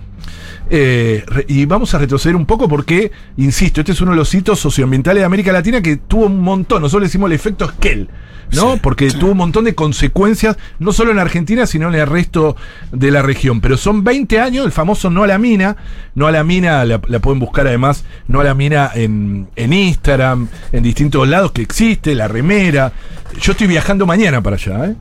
Eh, 0.74 1.26
y 1.48 1.66
vamos 1.66 1.94
a 1.94 1.98
retroceder 1.98 2.36
un 2.36 2.46
poco 2.46 2.70
porque, 2.70 3.12
insisto, 3.38 3.82
este 3.82 3.92
es 3.92 4.02
uno 4.02 4.12
de 4.12 4.18
los 4.18 4.34
hitos 4.34 4.60
socioambientales 4.60 5.22
de 5.22 5.26
América 5.26 5.52
Latina 5.52 5.82
que 5.82 5.98
tuvo 5.98 6.28
un 6.28 6.40
montón, 6.40 6.82
nosotros 6.82 7.02
le 7.02 7.08
decimos 7.08 7.30
el 7.30 7.36
efecto 7.36 7.68
Skell, 7.68 8.08
¿no? 8.54 8.78
porque 8.78 9.10
tuvo 9.12 9.32
un 9.32 9.38
montón 9.38 9.66
de 9.66 9.76
consecuencias, 9.76 10.58
no 10.80 10.94
solo 10.94 11.12
en 11.12 11.20
Argentina, 11.20 11.66
sino 11.66 11.90
en 11.90 11.96
el 11.96 12.08
resto 12.08 12.56
de 12.94 13.12
la 13.12 13.22
región. 13.22 13.60
Pero 13.60 13.76
son 13.76 14.06
20 14.06 14.40
años, 14.40 14.66
el 14.66 14.72
famoso 14.72 15.10
no 15.10 15.24
a 15.24 15.28
la 15.28 15.38
mina, 15.38 15.76
no 16.16 16.28
a 16.28 16.32
la 16.32 16.46
mina, 16.46 16.86
la, 16.86 17.02
la 17.06 17.20
pueden 17.20 17.40
buscar 17.40 17.68
además, 17.68 18.06
no 18.30 18.40
a 18.40 18.46
la 18.46 18.54
mina 18.54 18.92
en, 18.94 19.50
en 19.58 19.74
Instagram, 19.74 20.48
en 20.72 20.84
distintos 20.84 21.28
lados 21.28 21.52
que 21.52 21.62
existe, 21.64 22.16
la 22.16 22.30
remera. 22.30 22.94
Yo 23.40 23.54
estoy 23.54 23.68
viajando 23.68 24.06
mañana 24.06 24.42
para 24.42 24.56
allá, 24.56 24.86
¿eh? 24.86 24.96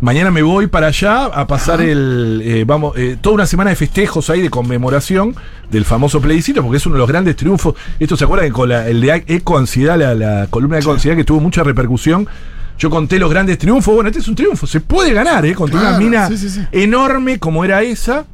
Mañana 0.00 0.30
me 0.30 0.42
voy 0.42 0.66
para 0.66 0.88
allá 0.88 1.26
a 1.26 1.46
pasar 1.46 1.80
el. 1.80 2.40
eh, 2.44 2.64
vamos, 2.66 2.96
eh, 2.96 3.16
toda 3.20 3.34
una 3.36 3.46
semana 3.46 3.70
de 3.70 3.76
festejos 3.76 4.28
ahí, 4.30 4.40
de 4.42 4.50
conmemoración 4.50 5.34
del 5.70 5.84
famoso 5.84 6.20
plebiscito, 6.20 6.62
porque 6.62 6.78
es 6.78 6.86
uno 6.86 6.96
de 6.96 7.00
los 7.00 7.08
grandes 7.08 7.36
triunfos. 7.36 7.74
Esto 7.98 8.16
se 8.16 8.24
acuerdan 8.24 8.48
que 8.48 8.52
con 8.52 8.68
la- 8.68 8.88
el 8.88 9.00
de 9.00 9.24
Eco 9.26 9.58
Ansiedad, 9.58 9.96
la, 9.98 10.14
la 10.14 10.46
columna 10.48 10.76
de 10.76 10.82
Eco 10.82 10.92
Ansiedad, 10.92 11.16
que 11.16 11.24
tuvo 11.24 11.40
mucha 11.40 11.62
repercusión. 11.62 12.26
Yo 12.78 12.90
conté 12.90 13.18
los 13.18 13.30
grandes 13.30 13.58
triunfos. 13.58 13.94
Bueno, 13.94 14.08
este 14.08 14.20
es 14.20 14.28
un 14.28 14.34
triunfo. 14.34 14.66
Se 14.66 14.80
puede 14.80 15.12
ganar, 15.12 15.44
¿eh? 15.46 15.54
Contra 15.54 15.78
una 15.80 15.98
mina 15.98 16.28
sí, 16.28 16.36
sí, 16.38 16.48
sí. 16.50 16.60
enorme 16.72 17.38
como 17.38 17.64
era 17.64 17.82
esa. 17.82 18.24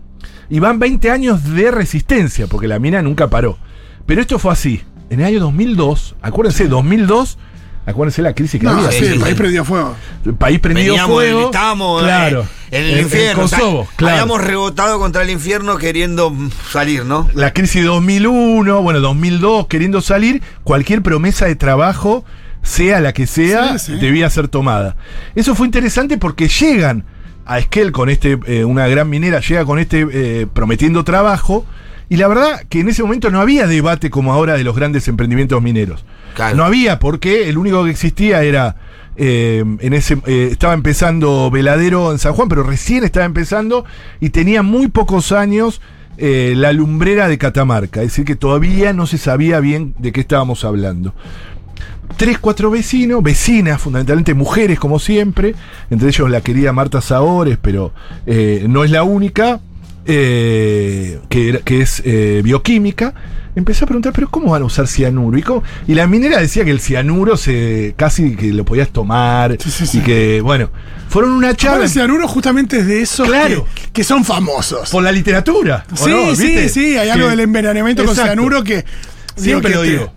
Y 0.48 0.60
van 0.60 0.78
20 0.78 1.10
años 1.10 1.42
de 1.54 1.70
resistencia, 1.72 2.46
porque 2.46 2.68
la 2.68 2.78
mina 2.78 3.02
nunca 3.02 3.28
paró. 3.28 3.58
Pero 4.06 4.20
esto 4.20 4.38
fue 4.38 4.52
así. 4.52 4.82
En 5.10 5.20
el 5.20 5.26
año 5.26 5.40
2002, 5.40 6.14
acuérdense, 6.22 6.68
2002, 6.68 7.38
acuérdense 7.86 8.20
la 8.20 8.34
crisis 8.34 8.60
que 8.60 8.66
No, 8.66 8.72
había. 8.72 8.90
sí, 8.92 9.04
el 9.06 9.18
país 9.20 9.34
prendió 9.36 9.64
fuego. 9.64 9.94
El 10.24 10.34
país 10.34 10.58
prendido 10.60 10.92
Veníamos, 10.94 11.14
fuego. 11.16 11.44
estábamos 11.46 12.02
claro, 12.02 12.46
eh, 12.70 12.78
en 12.78 12.84
el 12.84 13.00
infierno. 13.00 13.44
o 13.44 13.48
sea, 13.48 13.58
Kosovo, 13.60 13.88
claro. 13.96 14.14
Habíamos 14.20 14.42
rebotado 14.44 14.98
contra 14.98 15.22
el 15.22 15.30
infierno 15.30 15.78
queriendo 15.78 16.34
salir, 16.70 17.04
¿no? 17.04 17.28
La 17.34 17.52
crisis 17.52 17.82
de 17.82 17.88
2001, 17.88 18.82
bueno, 18.82 19.00
2002, 19.00 19.66
queriendo 19.68 20.00
salir, 20.00 20.42
cualquier 20.64 21.00
promesa 21.02 21.46
de 21.46 21.54
trabajo, 21.56 22.24
sea 22.62 23.00
la 23.00 23.12
que 23.12 23.26
sea, 23.28 23.78
Sí, 23.78 23.92
sí. 23.92 23.98
debía 24.00 24.28
ser 24.30 24.48
tomada. 24.48 24.96
Eso 25.36 25.54
fue 25.54 25.66
interesante 25.66 26.18
porque 26.18 26.48
llegan 26.48 27.04
a 27.44 27.60
Esquel 27.60 27.92
con 27.92 28.08
este, 28.10 28.38
eh, 28.46 28.64
una 28.64 28.88
gran 28.88 29.08
minera, 29.08 29.38
llega 29.40 29.64
con 29.64 29.78
este 29.78 30.04
eh, 30.12 30.46
prometiendo 30.52 31.04
trabajo. 31.04 31.64
Y 32.08 32.16
la 32.16 32.28
verdad 32.28 32.62
que 32.68 32.80
en 32.80 32.88
ese 32.88 33.02
momento 33.02 33.30
no 33.30 33.40
había 33.40 33.66
debate 33.66 34.10
como 34.10 34.32
ahora 34.32 34.56
de 34.56 34.64
los 34.64 34.76
grandes 34.76 35.08
emprendimientos 35.08 35.60
mineros. 35.62 36.04
Claro. 36.34 36.56
No 36.56 36.64
había, 36.64 36.98
porque 36.98 37.48
el 37.48 37.58
único 37.58 37.84
que 37.84 37.90
existía 37.90 38.42
era. 38.42 38.76
eh, 39.16 39.64
en 39.80 39.92
ese 39.94 40.18
eh, 40.26 40.48
estaba 40.52 40.74
empezando 40.74 41.50
Veladero 41.50 42.12
en 42.12 42.18
San 42.18 42.34
Juan, 42.34 42.48
pero 42.48 42.62
recién 42.62 43.02
estaba 43.02 43.24
empezando 43.24 43.84
y 44.20 44.30
tenía 44.30 44.62
muy 44.62 44.88
pocos 44.88 45.32
años 45.32 45.80
eh, 46.18 46.54
la 46.56 46.72
lumbrera 46.72 47.28
de 47.28 47.38
Catamarca. 47.38 48.02
Es 48.02 48.08
decir, 48.08 48.24
que 48.24 48.36
todavía 48.36 48.92
no 48.92 49.06
se 49.06 49.18
sabía 49.18 49.60
bien 49.60 49.94
de 49.98 50.12
qué 50.12 50.20
estábamos 50.20 50.64
hablando. 50.64 51.14
Tres, 52.16 52.38
cuatro 52.38 52.70
vecinos, 52.70 53.22
vecinas, 53.22 53.80
fundamentalmente 53.80 54.32
mujeres 54.32 54.78
como 54.78 54.98
siempre, 54.98 55.54
entre 55.90 56.08
ellos 56.08 56.30
la 56.30 56.40
querida 56.40 56.72
Marta 56.72 57.00
Sabores, 57.00 57.58
pero 57.60 57.92
eh, 58.26 58.64
no 58.68 58.84
es 58.84 58.90
la 58.90 59.02
única, 59.02 59.60
eh, 60.06 61.20
que, 61.28 61.48
era- 61.50 61.58
que 61.60 61.80
es 61.82 62.02
eh, 62.04 62.40
bioquímica, 62.44 63.14
empezó 63.54 63.84
a 63.84 63.86
preguntar, 63.86 64.12
pero 64.12 64.28
¿cómo 64.30 64.50
van 64.52 64.62
a 64.62 64.64
usar 64.64 64.86
cianuro? 64.86 65.36
Y, 65.38 65.42
cómo- 65.42 65.62
y 65.86 65.94
la 65.94 66.06
minera 66.06 66.38
decía 66.40 66.64
que 66.64 66.70
el 66.70 66.80
cianuro 66.80 67.36
se 67.36 67.94
casi 67.96 68.36
que 68.36 68.52
lo 68.52 68.64
podías 68.64 68.88
tomar 68.90 69.56
Sí, 69.60 69.70
sí, 69.70 69.86
sí. 69.86 69.98
y 69.98 70.00
que, 70.02 70.40
bueno, 70.42 70.70
fueron 71.08 71.32
una 71.32 71.54
Charla 71.54 71.84
el 71.84 71.90
cianuro 71.90 72.28
justamente 72.28 72.78
es 72.78 72.86
de 72.86 73.02
esos 73.02 73.26
Claro. 73.28 73.66
que, 73.74 73.90
que 73.92 74.04
son 74.04 74.24
famosos. 74.24 74.90
por 74.90 75.02
la 75.02 75.12
literatura. 75.12 75.84
¿o 75.92 75.96
Sí, 75.96 76.10
no? 76.10 76.34
sí, 76.36 76.46
¿Viste? 76.46 76.68
sí, 76.68 76.96
hay 76.98 77.08
algo 77.08 77.28
del 77.28 77.40
envenenamiento 77.40 78.02
con 78.04 78.10
Exacto. 78.12 78.32
cianuro 78.32 78.62
que. 78.64 78.84
Siempre 79.36 79.74
lo 79.74 79.82
te- 79.82 80.10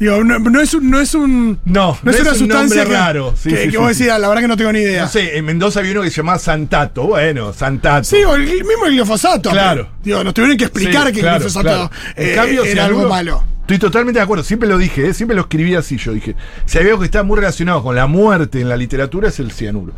digo. 0.00 0.24
No, 0.24 0.38
no 0.40 0.60
es 0.60 0.74
un. 0.74 0.90
No 0.90 0.98
es, 0.98 1.14
un, 1.14 1.60
No, 1.64 1.96
no 2.02 2.10
es 2.10 2.16
es 2.16 2.22
una 2.22 2.32
un 2.32 2.38
sustancia 2.38 2.84
que, 2.84 2.92
raro. 2.92 3.34
Sí, 3.36 3.50
que, 3.50 3.64
sí, 3.66 3.70
que 3.70 3.78
vos 3.78 3.92
sí. 3.96 3.98
decís, 4.02 4.12
"Ah, 4.12 4.18
la 4.18 4.28
verdad 4.28 4.42
que 4.42 4.48
no 4.48 4.56
tengo 4.56 4.72
ni 4.72 4.80
idea. 4.80 5.02
No 5.02 5.08
sé, 5.08 5.36
en 5.38 5.44
Mendoza 5.44 5.78
había 5.80 5.92
uno 5.92 6.02
que 6.02 6.10
se 6.10 6.16
llamaba 6.16 6.38
Santato. 6.40 7.04
Bueno, 7.04 7.52
Santato. 7.52 8.04
Sí, 8.04 8.16
o 8.24 8.34
el, 8.34 8.42
el 8.48 8.64
mismo 8.64 8.86
el 8.86 8.92
glifosato. 8.94 9.50
Claro. 9.50 9.84
pero, 9.84 9.98
Digo, 10.02 10.24
nos 10.24 10.34
tuvieron 10.34 10.56
que 10.56 10.64
explicar 10.64 11.06
Sí, 11.08 11.12
que 11.14 11.20
claro, 11.20 11.36
el 11.36 11.42
glifosato 11.42 11.64
claro. 11.68 11.90
eh, 12.16 12.30
En 12.30 12.34
cambio, 12.36 12.64
era 12.64 12.84
algo 12.86 13.08
malo. 13.08 13.44
Estoy 13.60 13.78
totalmente 13.78 14.18
de 14.18 14.24
acuerdo, 14.24 14.42
siempre 14.42 14.68
lo 14.68 14.78
dije, 14.78 15.06
¿eh? 15.08 15.14
siempre 15.14 15.36
lo 15.36 15.42
escribí 15.42 15.76
así. 15.76 15.96
Yo 15.96 16.12
dije, 16.12 16.34
si 16.66 16.78
hay 16.78 16.86
algo 16.86 16.98
que 16.98 17.04
está 17.04 17.22
muy 17.22 17.36
relacionado 17.36 17.84
con 17.84 17.94
la 17.94 18.08
muerte 18.08 18.60
en 18.60 18.68
la 18.68 18.76
literatura 18.76 19.28
es 19.28 19.38
el 19.38 19.52
cianuro. 19.52 19.92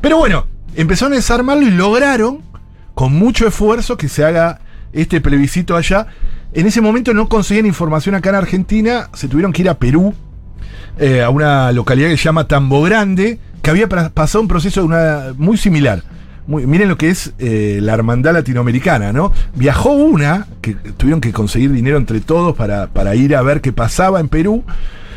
Pero 0.00 0.16
bueno, 0.16 0.48
empezaron 0.74 1.12
a 1.12 1.16
desarmarlo 1.16 1.62
y 1.64 1.70
lograron, 1.70 2.42
con 2.94 3.12
mucho 3.12 3.46
esfuerzo, 3.46 3.96
que 3.96 4.08
se 4.08 4.24
haga 4.24 4.58
este 4.92 5.20
plebiscito 5.20 5.76
allá. 5.76 6.08
En 6.54 6.66
ese 6.66 6.82
momento 6.82 7.14
no 7.14 7.28
conseguían 7.28 7.64
información 7.66 8.14
acá 8.14 8.28
en 8.30 8.36
Argentina, 8.36 9.08
se 9.14 9.26
tuvieron 9.26 9.52
que 9.52 9.62
ir 9.62 9.70
a 9.70 9.78
Perú, 9.78 10.14
eh, 10.98 11.22
a 11.22 11.30
una 11.30 11.72
localidad 11.72 12.10
que 12.10 12.18
se 12.18 12.24
llama 12.24 12.46
Tambo 12.46 12.82
Grande, 12.82 13.38
que 13.62 13.70
había 13.70 13.88
pasado 13.88 14.42
un 14.42 14.48
proceso 14.48 14.86
muy 15.38 15.56
similar. 15.56 16.02
Miren 16.46 16.88
lo 16.88 16.98
que 16.98 17.08
es 17.08 17.32
eh, 17.38 17.78
la 17.80 17.94
hermandad 17.94 18.34
latinoamericana, 18.34 19.12
¿no? 19.12 19.32
Viajó 19.54 19.92
una, 19.92 20.48
que 20.60 20.74
tuvieron 20.74 21.20
que 21.20 21.32
conseguir 21.32 21.72
dinero 21.72 21.96
entre 21.96 22.20
todos 22.20 22.54
para 22.54 23.14
ir 23.14 23.34
a 23.34 23.42
ver 23.42 23.60
qué 23.62 23.72
pasaba 23.72 24.20
en 24.20 24.28
Perú, 24.28 24.64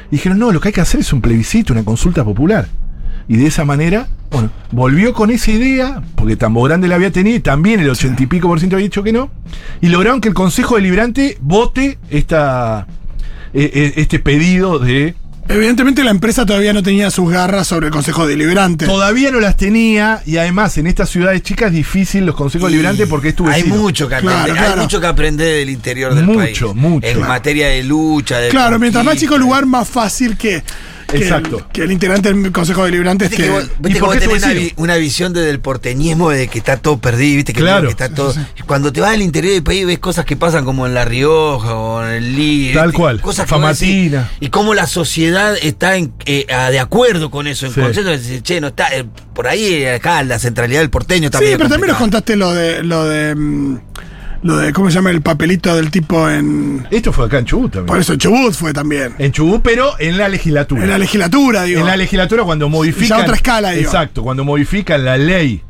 y 0.09 0.17
dijeron, 0.17 0.39
no, 0.39 0.51
lo 0.53 0.61
que 0.61 0.69
hay 0.69 0.73
que 0.73 0.81
hacer 0.81 1.01
es 1.01 1.11
un 1.11 1.19
plebiscito, 1.19 1.73
una 1.73 1.83
consulta 1.83 2.23
popular. 2.23 2.67
Y 3.27 3.37
de 3.37 3.47
esa 3.47 3.65
manera, 3.65 4.07
bueno, 4.35 4.51
volvió 4.71 5.13
con 5.13 5.31
esa 5.31 5.51
idea, 5.51 6.01
porque 6.15 6.35
Tambo 6.35 6.63
Grande 6.63 6.87
la 6.87 6.95
había 6.95 7.11
tenido, 7.11 7.35
y 7.37 7.39
también 7.39 7.79
el 7.79 7.89
ochenta 7.89 8.21
y 8.23 8.25
pico 8.27 8.47
por 8.47 8.59
ciento 8.59 8.75
había 8.75 8.85
dicho 8.85 9.03
que 9.03 9.11
no, 9.11 9.29
y 9.81 9.87
lograron 9.89 10.21
que 10.21 10.27
el 10.29 10.33
Consejo 10.33 10.75
Deliberante 10.75 11.37
vote 11.41 11.97
esta, 12.09 12.87
eh, 13.53 13.71
eh, 13.73 13.93
este 13.97 14.19
pedido 14.19 14.79
de 14.79 15.15
Evidentemente 15.47 16.03
la 16.03 16.09
empresa 16.09 16.43
todavía 16.43 16.73
no 16.73 16.81
tenía 16.81 17.11
sus 17.11 17.29
garras 17.29 17.67
sobre 17.67 17.85
el 17.85 17.93
Consejo 17.93 18.25
Deliberante. 18.25 18.87
Todavía 18.87 19.29
no 19.29 19.39
las 19.39 19.55
tenía 19.55 20.23
y 20.25 20.37
además 20.37 20.75
en 20.79 20.87
estas 20.87 21.07
ciudades 21.09 21.43
chicas 21.43 21.67
es 21.67 21.73
difícil 21.75 22.25
los 22.25 22.33
consejos 22.33 22.71
liberantes 22.71 23.07
porque 23.07 23.29
es 23.29 23.35
tu 23.35 23.47
Hay 23.47 23.61
vecino. 23.61 23.75
mucho 23.75 24.09
que 24.09 24.15
aprender. 24.15 24.53
claro. 24.55 24.73
Hay 24.73 24.79
mucho 24.79 24.99
que 24.99 25.05
aprender 25.05 25.59
del 25.59 25.69
interior 25.69 26.15
del 26.15 26.25
Mucho, 26.25 26.39
país. 26.39 26.75
mucho. 26.75 27.07
En 27.07 27.19
materia 27.19 27.67
de 27.67 27.83
lucha, 27.83 28.39
de 28.39 28.49
Claro, 28.49 28.79
mientras 28.79 29.05
más 29.05 29.17
chico 29.17 29.35
el 29.35 29.41
lugar, 29.41 29.67
más 29.67 29.87
fácil 29.87 30.35
que, 30.35 30.63
Exacto. 31.13 31.57
el, 31.59 31.65
que 31.71 31.83
el 31.83 31.91
integrante 31.91 32.33
del 32.33 32.51
Consejo 32.51 32.83
Deliberante 32.85 33.25
esté. 33.25 33.49
viste 33.79 33.99
¿Y 33.99 34.01
que 34.01 34.19
tenés 34.19 34.25
una, 34.27 34.33
vecino? 34.47 34.53
vi- 34.53 34.73
una 34.77 34.95
visión 34.95 35.33
desde 35.33 35.49
el 35.51 35.59
porteñismo 35.59 36.29
de 36.31 36.47
que 36.47 36.57
está 36.57 36.77
todo 36.77 36.97
perdido, 36.97 37.35
viste 37.37 37.53
que, 37.53 37.61
Claro. 37.61 37.87
que 37.87 37.91
está 37.91 38.09
todo. 38.09 38.33
Cuando 38.65 38.91
te 38.91 39.01
vas 39.01 39.11
al 39.13 39.21
interior 39.21 39.53
del 39.53 39.63
país 39.63 39.85
ves 39.85 39.99
cosas 39.99 40.25
que 40.25 40.35
pasan 40.35 40.65
como 40.65 40.85
en 40.87 40.93
La 40.93 41.05
Rioja 41.05 41.75
o 41.75 42.03
en 42.03 42.11
el 42.11 42.35
Lí. 42.35 42.71
Tal 42.73 42.87
viste, 42.87 42.97
cual. 43.01 43.21
Cosas 43.21 43.45
que 43.47 43.53
vos 43.55 43.61
decís, 43.79 43.79
Famatina. 44.11 44.31
Y 44.39 44.49
cómo 44.49 44.73
la 44.73 44.87
sociedad 44.87 45.55
está 45.61 45.95
en- 45.97 46.13
eh, 46.25 46.45
de 46.71 46.79
acuerdo 46.79 47.29
con 47.31 47.47
eso, 47.47 47.65
en 47.67 47.73
Sí. 47.73 47.79
consenso. 47.81 48.09
de 48.09 48.17
decir, 48.17 48.41
che, 48.41 48.59
no 48.61 48.67
está. 48.67 48.87
eh, 48.95 49.05
por 49.33 49.47
ahí 49.47 49.85
acá 49.85 50.23
la 50.23 50.39
centralidad 50.39 50.79
del 50.81 50.89
porteño 50.89 51.27
Sí, 51.27 51.31
también. 51.31 51.57
pero 51.57 51.69
también 51.69 51.89
nos 51.89 51.97
contaste 51.99 52.35
lo 52.35 52.53
de. 52.53 52.83
lo 52.83 53.05
de. 53.05 53.77
Lo 54.45 54.57
de. 54.57 54.71
¿Cómo 54.73 54.89
se 54.89 54.95
llama 54.95 55.09
el 55.11 55.21
papelito 55.21 55.75
del 55.75 55.91
tipo 55.91 56.29
en. 56.29 56.87
Esto 56.91 57.11
fue 57.11 57.25
acá 57.25 57.39
en 57.39 57.45
Chubut 57.45 57.71
también. 57.73 57.87
Por 57.87 57.99
eso 57.99 58.13
en 58.13 58.19
Chubut 58.19 58.53
fue 58.53 58.71
también. 58.73 59.13
En 59.19 59.31
Chubut, 59.31 59.61
pero 59.61 59.93
en 59.99 60.17
la 60.17 60.29
legislatura. 60.29 60.83
En 60.83 60.89
la 60.89 60.97
legislatura, 60.97 61.63
digo. 61.63 61.79
En 61.81 61.85
la 61.87 61.97
legislatura 61.97 62.43
cuando 62.43 62.69
modifican. 62.69 63.17
Ya 63.17 63.23
otra 63.23 63.35
escala, 63.35 63.71
digo. 63.71 63.83
Exacto, 63.83 64.23
cuando 64.23 64.43
modifican 64.45 65.03
la 65.03 65.17
ley. 65.17 65.61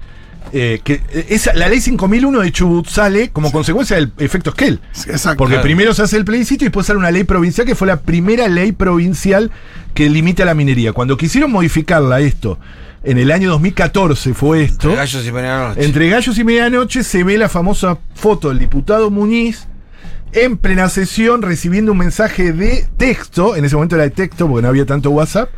eh, 0.54 0.80
que 0.84 1.02
eh, 1.12 1.26
esa, 1.30 1.54
la 1.54 1.68
ley 1.68 1.82
5001 1.82 2.40
de 2.42 2.52
Chubut 2.52 2.88
sale 2.88 3.30
como 3.30 3.52
consecuencia 3.52 3.96
del 3.96 4.12
efecto 4.20 4.52
Skell. 4.52 4.80
Exacto. 5.08 5.38
Porque 5.38 5.54
Claro. 5.56 5.64
primero 5.64 5.94
se 5.94 6.04
hace 6.04 6.18
el 6.18 6.24
plebiscito 6.24 6.64
y 6.64 6.68
después 6.68 6.86
sale 6.86 7.00
una 7.00 7.12
ley 7.12 7.24
provincial 7.24 7.66
que 7.66 7.74
fue 7.76 7.88
la 7.88 8.02
primera 8.02 8.48
ley 8.48 8.72
provincial 8.72 9.52
que 9.94 10.10
limita 10.10 10.46
la 10.46 10.54
minería. 10.54 10.94
Cuando 10.94 11.18
quisieron 11.18 11.52
modificarla 11.52 12.20
esto, 12.20 12.60
en 13.06 13.18
el 13.18 13.32
año 13.32 13.50
2014 13.52 14.34
fue 14.34 14.64
esto. 14.64 14.90
Entre 14.90 14.98
gallos 14.98 15.28
y 15.28 15.32
medianoche. 15.32 15.86
Entre 15.86 16.10
gallos 16.10 16.38
y 16.38 16.44
medianoche 16.44 17.04
se 17.04 17.24
ve 17.24 17.38
la 17.38 17.50
famosa 17.50 17.98
foto 18.16 18.50
del 18.50 18.60
diputado 18.60 19.10
Muñiz 19.12 19.68
en 20.36 20.58
plena 20.58 20.90
sesión 20.90 21.42
recibiendo 21.42 21.94
un 21.94 21.98
mensaje 21.98 22.52
de 22.52 22.86
texto, 22.98 23.56
en 23.56 23.64
ese 23.64 23.76
momento 23.76 23.96
era 23.96 24.04
de 24.04 24.10
texto 24.10 24.48
porque 24.48 24.64
no 24.64 24.68
había 24.68 24.86
tanto 24.86 25.10
WhatsApp, 25.12 25.50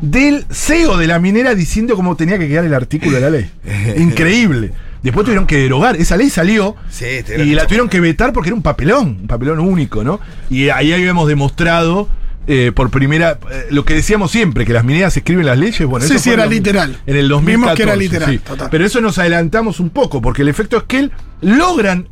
del 0.00 0.46
CEO 0.50 0.96
de 0.96 1.08
la 1.08 1.18
minera 1.18 1.54
diciendo 1.54 1.96
cómo 1.96 2.16
tenía 2.16 2.38
que 2.38 2.48
quedar 2.48 2.64
el 2.64 2.74
artículo 2.74 3.16
de 3.16 3.20
la 3.20 3.30
ley. 3.30 3.50
Increíble. 3.96 4.72
Después 5.02 5.24
tuvieron 5.24 5.46
que 5.46 5.56
derogar. 5.56 5.96
Esa 5.96 6.16
ley 6.16 6.28
salió 6.28 6.76
Sí, 6.90 7.06
y 7.38 7.54
la 7.54 7.66
tuvieron 7.66 7.88
que 7.88 8.00
vetar 8.00 8.32
porque 8.32 8.50
era 8.50 8.56
un 8.56 8.62
papelón, 8.62 9.18
un 9.22 9.26
papelón 9.26 9.58
único, 9.58 10.04
¿no? 10.04 10.20
Y 10.50 10.68
ahí 10.68 10.92
habíamos 10.92 11.26
demostrado 11.26 12.08
eh, 12.52 12.72
por 12.74 12.90
primera 12.90 13.38
eh, 13.50 13.66
lo 13.70 13.84
que 13.84 13.94
decíamos 13.94 14.32
siempre, 14.32 14.66
que 14.66 14.72
las 14.72 14.82
mineras 14.84 15.16
escriben 15.16 15.46
las 15.46 15.56
leyes. 15.56 15.86
Bueno, 15.86 16.04
Sí, 16.04 16.14
eso 16.14 16.24
sí, 16.24 16.30
era 16.30 16.44
el- 16.44 16.50
literal. 16.50 16.98
En 17.06 17.16
el 17.16 17.28
2014. 17.28 17.56
Vimos 17.56 17.76
que 17.76 17.82
era 17.84 17.94
literal, 17.96 18.30
sí. 18.32 18.38
total. 18.38 18.68
Pero 18.70 18.84
eso 18.84 19.00
nos 19.00 19.18
adelantamos 19.18 19.78
un 19.78 19.90
poco, 19.90 20.20
porque 20.20 20.42
el 20.42 20.48
efecto 20.48 20.76
es 20.78 20.82
que 20.84 20.98
él 20.98 21.12
logran 21.42 22.08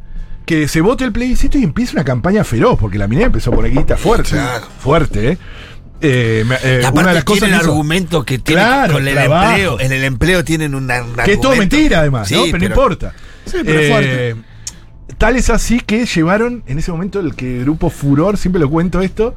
que 0.47 0.69
se 0.69 0.81
vote 0.81 1.05
el 1.05 1.13
plebiscito 1.13 1.59
y 1.59 1.65
empieza 1.65 1.93
una 1.95 2.05
campaña 2.05 2.45
feroz, 2.45 2.79
porque 2.79 2.99
la 2.99 3.09
minera 3.09 3.27
empezó 3.27 3.51
a 3.53 3.55
poner 3.57 3.73
guita 3.73 3.97
fuerte. 3.97 4.31
Claro. 4.31 4.67
Fuerte, 4.79 5.29
¿eh? 5.33 5.39
Eh, 6.01 6.45
eh, 6.63 6.83
una 6.93 7.09
de 7.09 7.15
las 7.15 7.25
cosas 7.25 7.49
hizo- 7.49 7.59
argumentos 7.59 8.25
que 8.25 8.39
tienen 8.39 8.65
Claro, 8.65 8.93
con 8.95 9.09
el 9.09 9.15
trabajo. 9.15 9.49
empleo. 9.51 9.81
En 9.81 9.93
el 9.93 10.05
empleo 10.05 10.45
tienen 10.45 10.75
un 10.77 10.89
Que 11.25 11.33
es 11.33 11.41
todo 11.41 11.57
mentira, 11.57 11.99
además, 12.01 12.31
¿no? 12.31 12.45
Pero, 12.45 12.59
no 12.59 12.65
importa. 12.65 13.13
Sí, 13.45 13.57
pero 13.65 13.93
fuerte. 13.93 14.37
tal 15.19 15.35
es 15.37 15.51
así 15.51 15.81
que 15.81 16.07
llevaron 16.07 16.63
en 16.69 16.79
ese 16.79 16.93
momento 16.93 17.19
el 17.19 17.35
que 17.35 17.59
grupo 17.61 17.91
Furor, 17.91 18.37
siempre 18.37 18.61
lo 18.61 18.71
cuento 18.71 19.01
esto, 19.03 19.35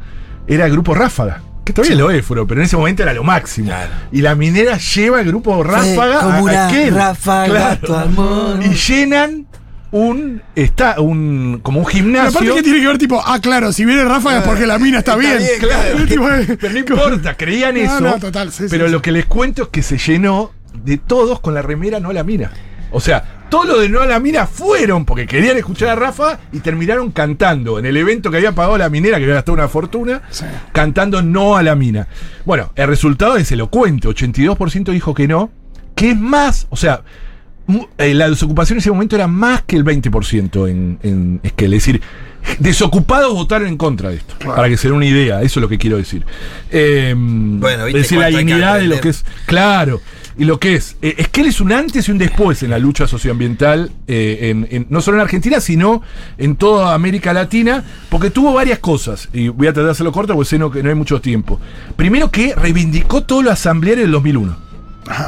era 0.48 0.66
el 0.66 0.72
grupo 0.72 0.94
Ráfaga. 0.94 1.42
Que 1.64 1.74
todavía 1.74 1.96
lo 1.96 2.10
es, 2.10 2.26
pero 2.28 2.46
en 2.54 2.62
ese 2.62 2.76
momento 2.76 3.04
era 3.04 3.14
lo 3.14 3.24
máximo. 3.24 3.68
Claro. 3.68 3.92
Y 4.12 4.22
la 4.22 4.34
minera 4.36 4.78
lleva 4.78 5.22
el 5.22 5.28
grupo 5.28 5.64
Ráfaga 5.64 6.20
como 6.22 6.34
a 6.38 6.42
una 6.42 6.68
aquel. 6.68 6.94
ráfaga, 6.96 7.76
tu 7.80 7.94
amor. 7.94 8.60
Y 8.64 8.70
llenan 8.74 9.46
un 9.92 10.42
está 10.56 11.00
un 11.02 11.60
como 11.62 11.80
un 11.82 11.86
Pero 11.86 11.98
gimnasio. 11.98 12.40
aparte 12.40 12.56
que 12.56 12.64
tiene 12.64 12.80
que 12.80 12.88
ver 12.88 12.98
tipo, 12.98 13.22
ah, 13.24 13.40
claro, 13.40 13.72
si 13.74 13.86
viene 13.86 14.04
Ráfaga 14.06 14.40
es 14.40 14.44
porque 14.48 14.66
la 14.66 14.80
mina 14.80 15.00
está, 15.00 15.16
bien. 15.16 15.38
bien, 15.38 15.60
claro. 15.60 16.06
Tipo, 16.08 16.26
Pero 16.60 16.74
no 16.74 16.80
importa, 16.80 17.38
creían 17.38 17.76
No, 17.76 17.82
eso. 17.82 18.00
no, 18.02 18.18
total, 18.20 18.52
sí, 18.52 18.64
sí, 18.64 18.68
pero 18.70 18.88
sí. 18.88 18.92
lo 18.92 19.02
que 19.02 19.12
les 19.12 19.26
cuento 19.28 19.64
es 19.64 19.70
que 19.70 19.84
se 19.84 19.98
llenó 19.98 20.52
de 20.74 20.98
todos 20.98 21.42
con 21.42 21.54
la 21.54 21.62
remera 21.62 22.00
no 22.00 22.12
la 22.12 22.24
mina. 22.24 22.52
O 22.92 23.00
sea, 23.00 23.24
todos 23.50 23.66
los 23.68 23.82
de 23.82 23.90
no 23.90 24.02
a 24.02 24.06
la 24.06 24.20
mina 24.20 24.46
fueron 24.48 25.04
porque 25.06 25.26
querían 25.28 25.58
escuchar 25.58 25.90
a 25.90 25.96
Rafa 25.96 26.40
y 26.54 26.60
terminaron 26.60 27.12
cantando 27.12 27.80
en 27.80 27.86
el 27.86 27.98
evento 27.98 28.32
que 28.32 28.38
había 28.38 28.54
pagado 28.54 28.78
la 28.78 28.90
minera, 28.90 29.18
que 29.18 29.24
había 29.24 29.36
gastado 29.36 29.54
una 29.56 29.68
fortuna, 29.68 30.22
Sí. 30.30 30.46
cantando 30.72 31.22
no 31.22 31.58
a 31.58 31.64
la 31.64 31.76
mina. 31.76 32.08
Bueno, 32.46 32.72
el 32.76 32.88
resultado 32.88 33.36
es 33.38 33.52
elocuente: 33.52 34.08
82% 34.08 34.92
dijo 34.92 35.14
que 35.14 35.28
no, 35.28 35.52
que 35.96 36.12
es 36.12 36.18
más, 36.18 36.68
o 36.70 36.76
sea. 36.78 37.02
eh, 37.98 38.14
la 38.14 38.30
desocupación 38.30 38.76
en 38.78 38.80
ese 38.80 38.92
momento 38.92 39.16
era 39.16 39.28
más 39.28 39.62
que 39.64 39.76
el 39.78 39.86
20% 39.86 40.68
en, 40.70 41.00
en 41.04 41.40
Esquel. 41.44 41.74
Es 41.74 41.86
decir, 41.86 42.02
desocupados 42.60 43.34
votaron 43.34 43.68
en 43.68 43.78
contra 43.78 44.10
de 44.10 44.16
esto. 44.18 44.36
Para 44.46 44.68
que 44.70 44.78
se 44.78 44.88
den 44.88 44.98
una 44.98 45.06
idea, 45.06 45.42
eso 45.42 45.60
es 45.60 45.62
lo 45.62 45.70
que 45.70 45.78
quiero 45.78 45.98
decir. 45.98 46.26
Eh, 46.72 47.14
Bueno, 47.16 47.86
¿viste 47.86 48.00
es 48.02 48.06
decir, 48.10 48.20
la 48.20 48.28
dignidad 48.28 48.80
de 48.80 48.88
lo 48.88 49.00
que 49.00 49.10
es. 49.10 49.24
Claro. 49.46 50.02
Y 50.42 50.46
lo 50.46 50.60
que 50.60 50.74
es. 50.74 50.96
Eh, 51.04 51.14
Esquel 51.20 51.46
es 51.46 51.62
un 51.62 51.72
antes 51.72 52.08
y 52.08 52.12
un 52.12 52.18
después 52.18 52.64
en 52.64 52.72
la 52.72 52.80
lucha 52.80 53.06
socioambiental, 53.08 53.92
eh, 54.08 54.66
en- 54.72 54.88
no 54.90 55.00
solo 55.00 55.18
en 55.18 55.22
Argentina, 55.22 55.60
sino 55.60 56.02
en 56.40 56.56
toda 56.56 56.96
América 56.96 57.32
Latina, 57.32 57.84
porque 58.10 58.32
tuvo 58.32 58.52
varias 58.52 58.80
cosas. 58.80 59.30
Y 59.34 59.50
voy 59.50 59.68
a 59.68 59.72
tratar 59.74 59.86
de 59.86 59.92
hacerlo 59.92 60.12
corto 60.12 60.34
porque 60.34 60.50
sé 60.50 60.56
que 60.74 60.82
no 60.82 60.90
hay 60.90 60.96
mucho 60.96 61.22
tiempo. 61.22 61.60
Primero 61.96 62.32
que 62.32 62.56
reivindicó 62.56 63.22
todo 63.22 63.44
lo 63.44 63.52
asambleario 63.52 64.02
del 64.04 64.12
2001. 64.14 64.71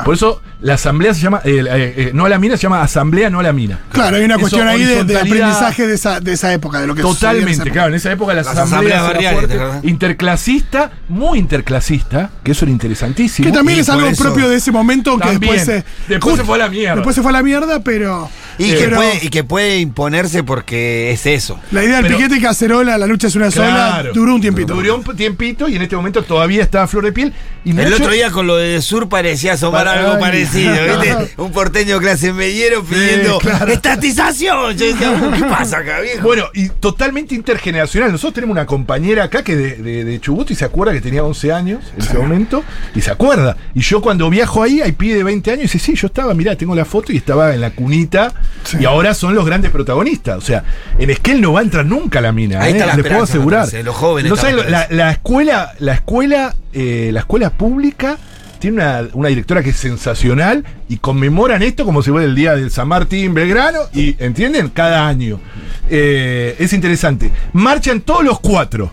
Por 0.05 0.13
eso 0.13 0.41
la 0.61 0.75
asamblea 0.75 1.13
se 1.13 1.21
llama, 1.21 1.41
eh, 1.43 1.63
eh, 1.67 1.93
eh, 1.97 2.11
no 2.13 2.25
a 2.25 2.29
la 2.29 2.37
mina, 2.39 2.55
se 2.55 2.63
llama 2.63 2.81
asamblea 2.83 3.29
no 3.29 3.39
a 3.39 3.43
la 3.43 3.51
mina. 3.53 3.79
Claro, 3.91 4.17
hay 4.17 4.23
una 4.23 4.35
Eso, 4.35 4.41
cuestión 4.41 4.67
ahí 4.67 4.83
de, 4.83 4.99
aprendizaje 5.17 5.87
de 5.87 5.95
esa, 5.95 6.19
de 6.19 6.31
esa 6.33 6.53
época, 6.53 6.79
de 6.79 6.87
lo 6.87 6.95
que 6.95 7.01
sucedía 7.01 7.31
en 7.31 7.35
Totalmente, 7.37 7.61
época. 7.63 7.71
claro, 7.73 7.89
en 7.89 7.95
esa 7.95 8.11
época 8.11 8.33
las, 8.35 8.45
Las 8.55 8.69
barriales, 8.69 9.31
fuerte, 9.33 9.59
interclasista, 9.87 10.91
muy 11.09 11.39
interclasista, 11.39 12.29
que 12.43 12.51
eso 12.51 12.65
era 12.65 12.71
interesantísimo. 12.71 13.47
Que 13.47 13.51
también 13.51 13.79
Y 13.79 13.81
es 13.81 13.89
algo 13.89 14.07
eso- 14.07 14.23
propio 14.23 14.47
de 14.47 14.57
ese 14.57 14.71
momento 14.71 15.17
que 15.17 15.27
También. 15.29 15.39
después 15.55 15.65
se. 15.65 15.83
Después 16.07 16.37
se 16.37 16.43
fue 16.43 16.55
a 16.55 16.59
la 16.59 16.69
mierda. 16.69 16.95
Después 16.95 17.15
se 17.15 17.21
fue 17.21 17.31
a 17.31 17.33
la 17.33 17.43
mierda, 17.43 17.79
pero. 17.83 18.29
Y, 18.57 18.71
que 18.71 18.77
pero 18.77 18.97
puede, 18.97 19.19
y 19.25 19.29
que 19.29 19.43
puede 19.43 19.79
imponerse 19.79 20.43
porque 20.43 21.11
es 21.11 21.25
eso. 21.25 21.59
La 21.71 21.83
idea 21.83 21.97
del 21.97 22.05
Pero- 22.05 22.17
piquete 22.17 22.37
y 22.37 22.41
cacerola, 22.41 22.97
la 22.97 23.07
lucha 23.07 23.27
es 23.27 23.35
una 23.35 23.49
sola, 23.51 24.03
duró 24.13 24.35
un 24.35 24.41
tiempito. 24.41 24.73
Duró 24.75 24.95
un 24.95 25.03
tiempito 25.15 25.67
y 25.67 25.75
en 25.75 25.81
este 25.81 25.95
momento 25.95 26.23
todavía 26.23 26.61
está 26.63 26.83
a 26.83 26.87
flor 26.87 27.05
de 27.05 27.11
piel. 27.11 27.33
Y 27.65 27.71
El 27.77 27.93
otro 27.93 28.11
día 28.11 28.29
con 28.31 28.45
lo 28.45 28.57
de 28.57 28.81
Sur 28.81 29.07
parecía 29.09 29.53
asomar 29.53 29.87
Ay. 29.87 29.99
algo 30.05 30.19
parecido, 30.19 30.73
¿viste? 30.73 31.33
Un 31.41 31.51
porteño 31.51 31.97
clase 31.99 32.33
mediero 32.33 32.83
pidiendo 32.83 33.39
claro. 33.39 33.71
estatización. 33.71 34.77
Yo 34.77 34.85
decía, 34.85 35.13
¿qué 35.37 35.43
pasa 35.45 35.77
acá, 35.79 35.99
viejo? 36.01 36.21
Bueno, 36.23 36.45
y 36.53 36.69
totalmente 36.69 37.35
intergeneracional. 37.35 38.11
Nosotros 38.11 38.33
tenemos 38.33 38.53
una 38.53 38.65
compañera 38.65 39.23
acá 39.23 39.43
que 39.43 39.55
de, 39.55 39.75
de, 39.77 40.03
de 40.03 40.19
Chubut 40.19 40.51
y 40.51 40.55
se 40.55 40.65
acuerda 40.65 40.93
que 40.93 41.01
tenía 41.01 41.23
11 41.23 41.51
años 41.53 41.79
en 41.95 42.03
ese 42.03 42.17
momento. 42.17 42.63
Y 42.95 43.01
se 43.01 43.11
acuerda. 43.11 43.55
Y 43.73 43.81
yo 43.81 44.01
cuando 44.01 44.29
viajo 44.29 44.61
ahí, 44.61 44.81
hay 44.81 44.91
pibe 44.91 45.15
de 45.15 45.23
20 45.23 45.51
años 45.51 45.59
y 45.61 45.63
dice, 45.63 45.79
sí, 45.79 45.95
yo 45.95 46.07
estaba, 46.07 46.33
mirá, 46.33 46.55
tengo 46.57 46.75
la 46.75 46.85
foto 46.85 47.11
y 47.13 47.17
estaba 47.17 47.53
en 47.53 47.61
la 47.61 47.71
cunita. 47.71 48.33
Y 48.79 48.85
ahora 48.85 49.13
son 49.13 49.35
los 49.35 49.45
grandes 49.45 49.71
protagonistas. 49.71 50.37
O 50.37 50.41
sea, 50.41 50.63
en 50.97 51.09
Esquel 51.09 51.41
no 51.41 51.53
va 51.53 51.59
a 51.59 51.63
entrar 51.63 51.85
nunca 51.85 52.21
la 52.21 52.31
mina. 52.31 52.61
Ahí 52.61 52.71
¿eh? 52.71 52.77
está 52.77 52.87
la 52.87 52.95
Les 52.95 53.05
puedo 53.05 53.23
asegurar. 53.23 53.59
parece, 53.61 53.83
los 53.83 53.95
jóvenes 53.95 54.29
No 54.29 54.35
saben 54.37 54.71
la, 54.71 54.87
la 54.89 55.11
escuela, 55.11 55.73
la 55.79 55.93
escuela, 55.93 56.55
eh, 56.73 57.09
la 57.13 57.19
escuela 57.21 57.49
pública 57.51 58.17
tiene 58.59 58.77
una, 58.77 59.01
una 59.11 59.27
directora 59.27 59.61
que 59.61 59.71
es 59.71 59.75
sensacional 59.75 60.63
y 60.87 60.95
conmemoran 60.97 61.61
esto 61.63 61.83
como 61.83 62.01
si 62.01 62.11
fuera 62.11 62.25
el 62.25 62.33
día 62.33 62.55
del 62.55 62.71
San 62.71 62.87
Martín 62.87 63.33
Belgrano 63.33 63.79
y, 63.93 64.15
¿entienden? 64.23 64.69
Cada 64.69 65.05
año. 65.05 65.41
Eh, 65.89 66.55
es 66.59 66.71
interesante. 66.71 67.31
Marchan 67.51 67.99
todos 67.99 68.23
los 68.23 68.39
cuatro. 68.39 68.91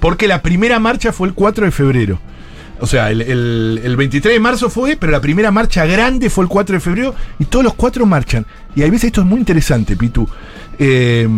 Porque 0.00 0.26
la 0.26 0.42
primera 0.42 0.80
marcha 0.80 1.12
fue 1.12 1.28
el 1.28 1.34
4 1.34 1.66
de 1.66 1.70
febrero. 1.70 2.18
O 2.80 2.86
sea, 2.86 3.10
el, 3.10 3.20
el- 3.22 3.80
el 3.84 3.96
23 3.96 4.34
de 4.34 4.40
marzo 4.40 4.70
fue, 4.70 4.96
pero 4.96 5.12
la 5.12 5.20
primera 5.20 5.50
marcha 5.50 5.84
grande 5.86 6.30
fue 6.30 6.44
el 6.44 6.48
4 6.48 6.74
de 6.74 6.80
febrero 6.80 7.14
y 7.38 7.44
todos 7.44 7.64
los 7.64 7.74
cuatro 7.74 8.06
marchan. 8.06 8.46
Y 8.74 8.82
hay 8.82 8.90
veces 8.90 9.08
esto 9.08 9.20
es 9.20 9.26
muy 9.26 9.38
interesante, 9.38 9.96
Pitu. 9.96 10.28
Eh, 10.78 11.28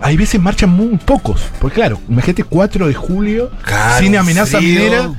hay 0.00 0.16
veces 0.16 0.40
marchan 0.40 0.70
muy 0.70 0.96
pocos. 0.98 1.42
Porque 1.60 1.76
claro, 1.76 2.00
imagínate 2.08 2.44
4 2.44 2.86
de 2.88 2.94
julio, 2.94 3.50
Claro, 3.64 4.02
sin 4.04 4.16
amenaza 4.16 4.58
frío, 4.58 4.80
minera. 4.80 5.10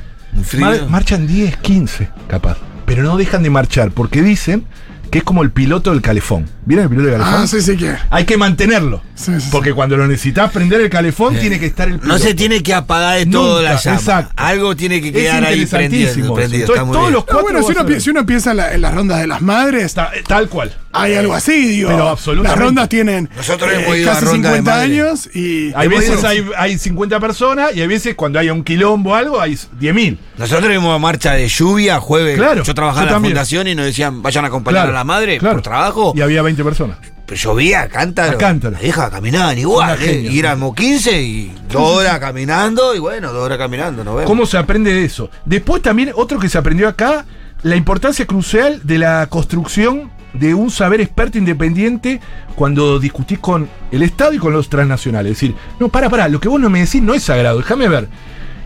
mar- 0.59 0.87
marchan 0.89 1.27
10, 1.27 1.57
15, 1.57 2.09
capaz. 2.27 2.57
Pero 2.85 3.03
no 3.03 3.17
dejan 3.17 3.43
de 3.43 3.49
marchar 3.49 3.91
porque 3.91 4.21
dicen 4.23 4.65
que 5.09 5.19
es 5.19 5.23
como 5.23 5.43
el 5.43 5.51
piloto 5.51 5.91
del 5.91 6.01
calefón. 6.01 6.45
¿Vieron 6.65 6.83
el 6.83 6.89
piloto 6.89 7.07
del 7.09 7.17
calefón? 7.19 7.41
Ah, 7.43 7.47
sí, 7.47 7.61
sí 7.61 7.77
que. 7.77 7.95
Hay 8.09 8.25
que 8.25 8.37
mantenerlo. 8.37 9.01
Sí, 9.15 9.33
sí, 9.35 9.41
sí. 9.41 9.47
porque 9.51 9.73
cuando 9.73 9.97
lo 9.97 10.07
necesitas 10.07 10.51
prender 10.51 10.81
el 10.81 10.89
calefón, 10.89 11.35
tiene 11.37 11.59
que 11.59 11.65
estar 11.65 11.87
el 11.87 11.95
piloto. 11.99 12.07
No 12.07 12.19
se 12.19 12.33
tiene 12.35 12.61
que 12.63 12.73
apagar 12.73 13.17
de 13.19 13.25
todo 13.25 13.59
Nunca, 13.59 13.73
la 13.73 13.79
llama. 13.79 13.97
exacto. 13.97 14.33
Algo 14.35 14.75
tiene 14.75 15.01
que 15.01 15.07
Es 15.09 15.13
quedar 15.13 15.43
ahí 15.45 15.65
prendido. 15.65 16.11
prendido. 16.35 16.65
Entonces, 16.65 16.75
todos 16.85 17.01
bien. 17.01 17.13
los 17.13 17.23
Ah, 17.23 17.25
cuatro 17.27 17.41
bueno, 17.43 17.63
si 17.63 17.71
uno, 17.71 17.85
pi- 17.85 17.99
si 17.99 18.09
uno 18.11 18.25
piensa 18.25 18.51
en, 18.51 18.57
la- 18.57 18.73
en 18.73 18.81
las 18.81 18.93
rondas 18.93 19.19
de 19.19 19.27
las 19.27 19.41
madres, 19.41 19.83
Está- 19.83 20.11
eh, 20.15 20.23
tal 20.27 20.47
cual. 20.47 20.73
Hay 20.91 21.13
algo 21.15 21.33
así, 21.33 21.51
digo. 21.67 21.89
Pero 21.89 22.09
absolutamente. 22.09 22.55
Las 22.57 22.65
rondas 22.65 22.89
tienen 22.89 23.25
eh, 23.31 23.35
Nosotros 23.37 23.71
hemos 23.73 23.95
ido 23.97 24.11
a 24.11 24.13
casi 24.15 24.25
ronda 24.25 24.49
de 24.51 24.57
50 24.57 24.71
madre. 24.71 24.83
años 25.01 25.29
y. 25.35 25.73
Hay 25.75 25.87
Hemos 25.87 25.99
veces 25.99 26.19
ido- 26.19 26.27
hay, 26.27 26.45
hay 26.57 26.77
50 26.77 27.19
personas 27.19 27.75
y 27.75 27.81
hay 27.81 27.87
veces 27.87 28.15
cuando 28.15 28.39
hay 28.39 28.49
un 28.49 28.63
quilombo 28.63 29.11
o 29.11 29.15
algo 29.15 29.39
hay 29.39 29.53
10.000. 29.53 30.17
Nosotros 30.37 30.69
vimos 30.69 30.95
a 30.95 30.97
marcha 30.99 31.33
de 31.33 31.47
lluvia, 31.47 31.99
jueves. 31.99 32.37
Claro, 32.37 32.63
yo 32.63 32.73
trabajaba 32.73 33.01
yo 33.01 33.07
en 33.07 33.07
la 33.07 33.15
también. 33.15 33.33
fundación 33.33 33.67
y 33.67 33.75
nos 33.75 33.85
decían, 33.85 34.21
vayan 34.21 34.45
a 34.45 34.47
acompañar 34.47 34.81
Claro, 34.83 34.91
a 34.91 34.99
la 34.99 35.03
madre 35.03 35.37
claro. 35.37 35.55
por 35.55 35.63
trabajo. 35.63 36.13
Y 36.15 36.21
había 36.21 36.41
20 36.41 36.63
personas. 36.63 36.97
Pero 37.25 37.39
llovía, 37.39 37.87
cántaro. 37.89 38.31
A 38.33 38.37
cántaro. 38.39 38.71
La 38.73 38.79
vieja 38.79 39.09
caminaban 39.11 39.55
igual, 39.59 39.95
Una 39.95 40.03
¿eh? 40.03 40.07
genia. 40.15 40.31
Y 40.31 40.39
éramos 40.39 40.73
15 40.73 41.21
y 41.21 41.55
dos 41.71 41.97
horas 41.99 42.17
caminando, 42.19 42.95
y 42.95 42.99
bueno, 42.99 43.31
dos 43.31 43.43
horas 43.45 43.59
caminando, 43.59 44.03
nos 44.03 44.15
vemos. 44.15 44.27
¿Cómo 44.27 44.47
se 44.47 44.57
aprende 44.57 44.91
de 44.91 45.05
eso? 45.05 45.29
Después 45.45 45.83
también 45.83 46.11
otro 46.15 46.39
que 46.39 46.49
se 46.49 46.57
aprendió 46.57 46.87
acá, 46.87 47.25
la 47.61 47.75
importancia 47.75 48.25
crucial 48.25 48.81
de 48.83 48.97
la 48.97 49.27
construcción 49.27 50.09
de 50.33 50.53
un 50.53 50.69
saber 50.71 51.01
experto 51.01 51.37
independiente 51.37 52.19
cuando 52.55 52.99
discutís 52.99 53.39
con 53.39 53.67
el 53.91 54.03
Estado 54.03 54.33
y 54.33 54.37
con 54.37 54.53
los 54.53 54.69
transnacionales. 54.69 55.31
Es 55.33 55.39
decir, 55.39 55.55
no, 55.79 55.89
para, 55.89 56.09
para, 56.09 56.27
lo 56.29 56.39
que 56.39 56.47
vos 56.47 56.59
no 56.61 56.69
me 56.69 56.79
decís 56.81 57.01
no 57.01 57.13
es 57.13 57.23
sagrado, 57.23 57.57
déjame 57.57 57.87
ver. 57.87 58.07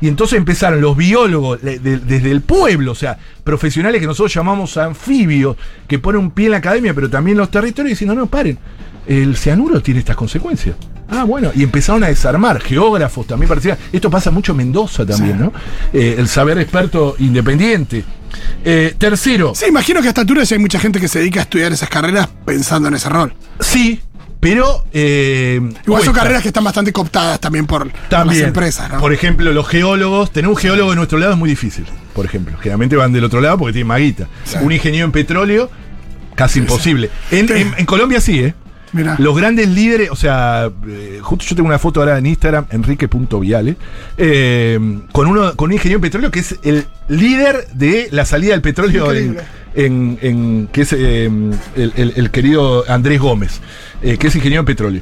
Y 0.01 0.09
entonces 0.09 0.37
empezaron 0.37 0.81
los 0.81 0.97
biólogos 0.97 1.61
de- 1.61 1.79
desde 1.79 2.29
el 2.31 2.41
pueblo, 2.41 2.91
o 2.91 2.95
sea, 2.95 3.17
profesionales 3.45 4.01
que 4.01 4.07
nosotros 4.07 4.33
llamamos 4.33 4.75
anfibios, 4.75 5.55
que 5.87 5.97
ponen 5.99 6.19
un 6.19 6.31
pie 6.31 6.45
en 6.47 6.51
la 6.51 6.57
academia, 6.57 6.93
pero 6.93 7.09
también 7.09 7.35
en 7.35 7.39
los 7.39 7.49
territorios, 7.51 7.91
diciendo, 7.91 8.13
no, 8.13 8.25
paren, 8.25 8.57
el 9.07 9.37
cianuro 9.37 9.81
tiene 9.81 10.01
estas 10.01 10.17
consecuencias. 10.17 10.75
Ah, 11.09 11.23
bueno, 11.25 11.51
y 11.55 11.63
empezaron 11.63 12.03
a 12.03 12.07
desarmar, 12.07 12.59
geógrafos 12.59 13.27
también 13.27 13.47
parecían. 13.47 13.77
Esto 13.93 14.09
pasa 14.09 14.31
mucho 14.31 14.51
en 14.53 14.57
Mendoza 14.57 15.05
también, 15.05 15.39
¿no? 15.39 15.53
Eh, 15.93 16.15
el 16.17 16.27
saber 16.27 16.57
experto 16.57 17.15
independiente. 17.19 18.03
Eh, 18.65 18.95
tercero, 18.97 19.53
Sí, 19.55 19.65
imagino 19.67 20.01
que 20.01 20.07
a 20.07 20.09
esta 20.09 20.21
altura 20.21 20.43
ya 20.43 20.55
hay 20.55 20.61
mucha 20.61 20.79
gente 20.79 20.99
que 20.99 21.07
se 21.07 21.19
dedica 21.19 21.39
a 21.41 21.43
estudiar 21.43 21.71
esas 21.71 21.89
carreras 21.89 22.27
pensando 22.45 22.87
en 22.87 22.95
ese 22.95 23.09
rol. 23.09 23.33
sí, 23.59 24.01
pero. 24.39 24.83
eh, 24.93 25.61
Igual 25.85 26.03
son 26.03 26.13
carreras 26.13 26.41
que 26.41 26.49
están 26.49 26.63
bastante 26.65 26.91
cooptadas 26.91 27.39
también 27.39 27.65
por, 27.65 27.89
También. 28.09 28.39
las 28.41 28.47
empresas, 28.49 28.91
¿no? 28.91 28.99
Por 28.99 29.13
ejemplo, 29.13 29.51
los 29.53 29.67
geólogos, 29.67 30.31
tener 30.31 30.49
un 30.49 30.57
geólogo 30.57 30.89
de 30.89 30.95
nuestro 30.97 31.17
lado 31.17 31.31
es 31.33 31.37
muy 31.37 31.49
difícil. 31.49 31.85
Por 32.13 32.25
ejemplo, 32.25 32.55
generalmente 32.57 32.95
van 32.97 33.13
del 33.13 33.23
otro 33.23 33.39
lado 33.39 33.57
porque 33.57 33.73
tienen 33.73 33.87
maguita. 33.87 34.27
Un 34.61 34.71
ingeniero 34.73 35.05
en 35.05 35.11
petróleo, 35.13 35.69
casi 36.35 36.59
imposible. 36.59 37.09
En- 37.31 37.49
en 37.77 37.85
Colombia 37.85 38.19
sí, 38.19 38.39
¿eh? 38.39 38.53
Mirá. 38.93 39.15
Los 39.19 39.35
grandes 39.35 39.67
líderes, 39.69 40.09
o 40.11 40.15
sea, 40.15 40.69
eh, 40.87 41.19
justo 41.21 41.45
yo 41.45 41.55
tengo 41.55 41.67
una 41.67 41.79
foto 41.79 41.99
ahora 41.99 42.17
en 42.17 42.25
Instagram, 42.27 42.65
enrique.viale, 42.69 43.75
eh, 44.17 44.79
con, 45.11 45.27
uno, 45.27 45.55
con 45.55 45.67
un 45.69 45.73
ingeniero 45.73 45.97
en 45.97 46.01
petróleo 46.03 46.31
que 46.31 46.39
es 46.39 46.55
el 46.63 46.85
líder 47.07 47.67
de 47.73 48.07
la 48.11 48.25
salida 48.25 48.51
del 48.53 48.61
petróleo 48.61 49.11
en, 49.11 49.17
Increíble. 49.25 49.43
en- 49.75 50.19
en- 50.21 50.67
que 50.71 50.81
es 50.83 50.93
eh, 50.93 51.25
el, 51.25 51.93
el- 51.95 52.13
el 52.15 52.31
querido 52.31 52.83
Andrés 52.87 53.19
Gómez, 53.19 53.59
eh, 54.03 54.17
que 54.17 54.27
es 54.27 54.35
ingeniero 54.35 54.61
en 54.61 54.65
petróleo. 54.67 55.01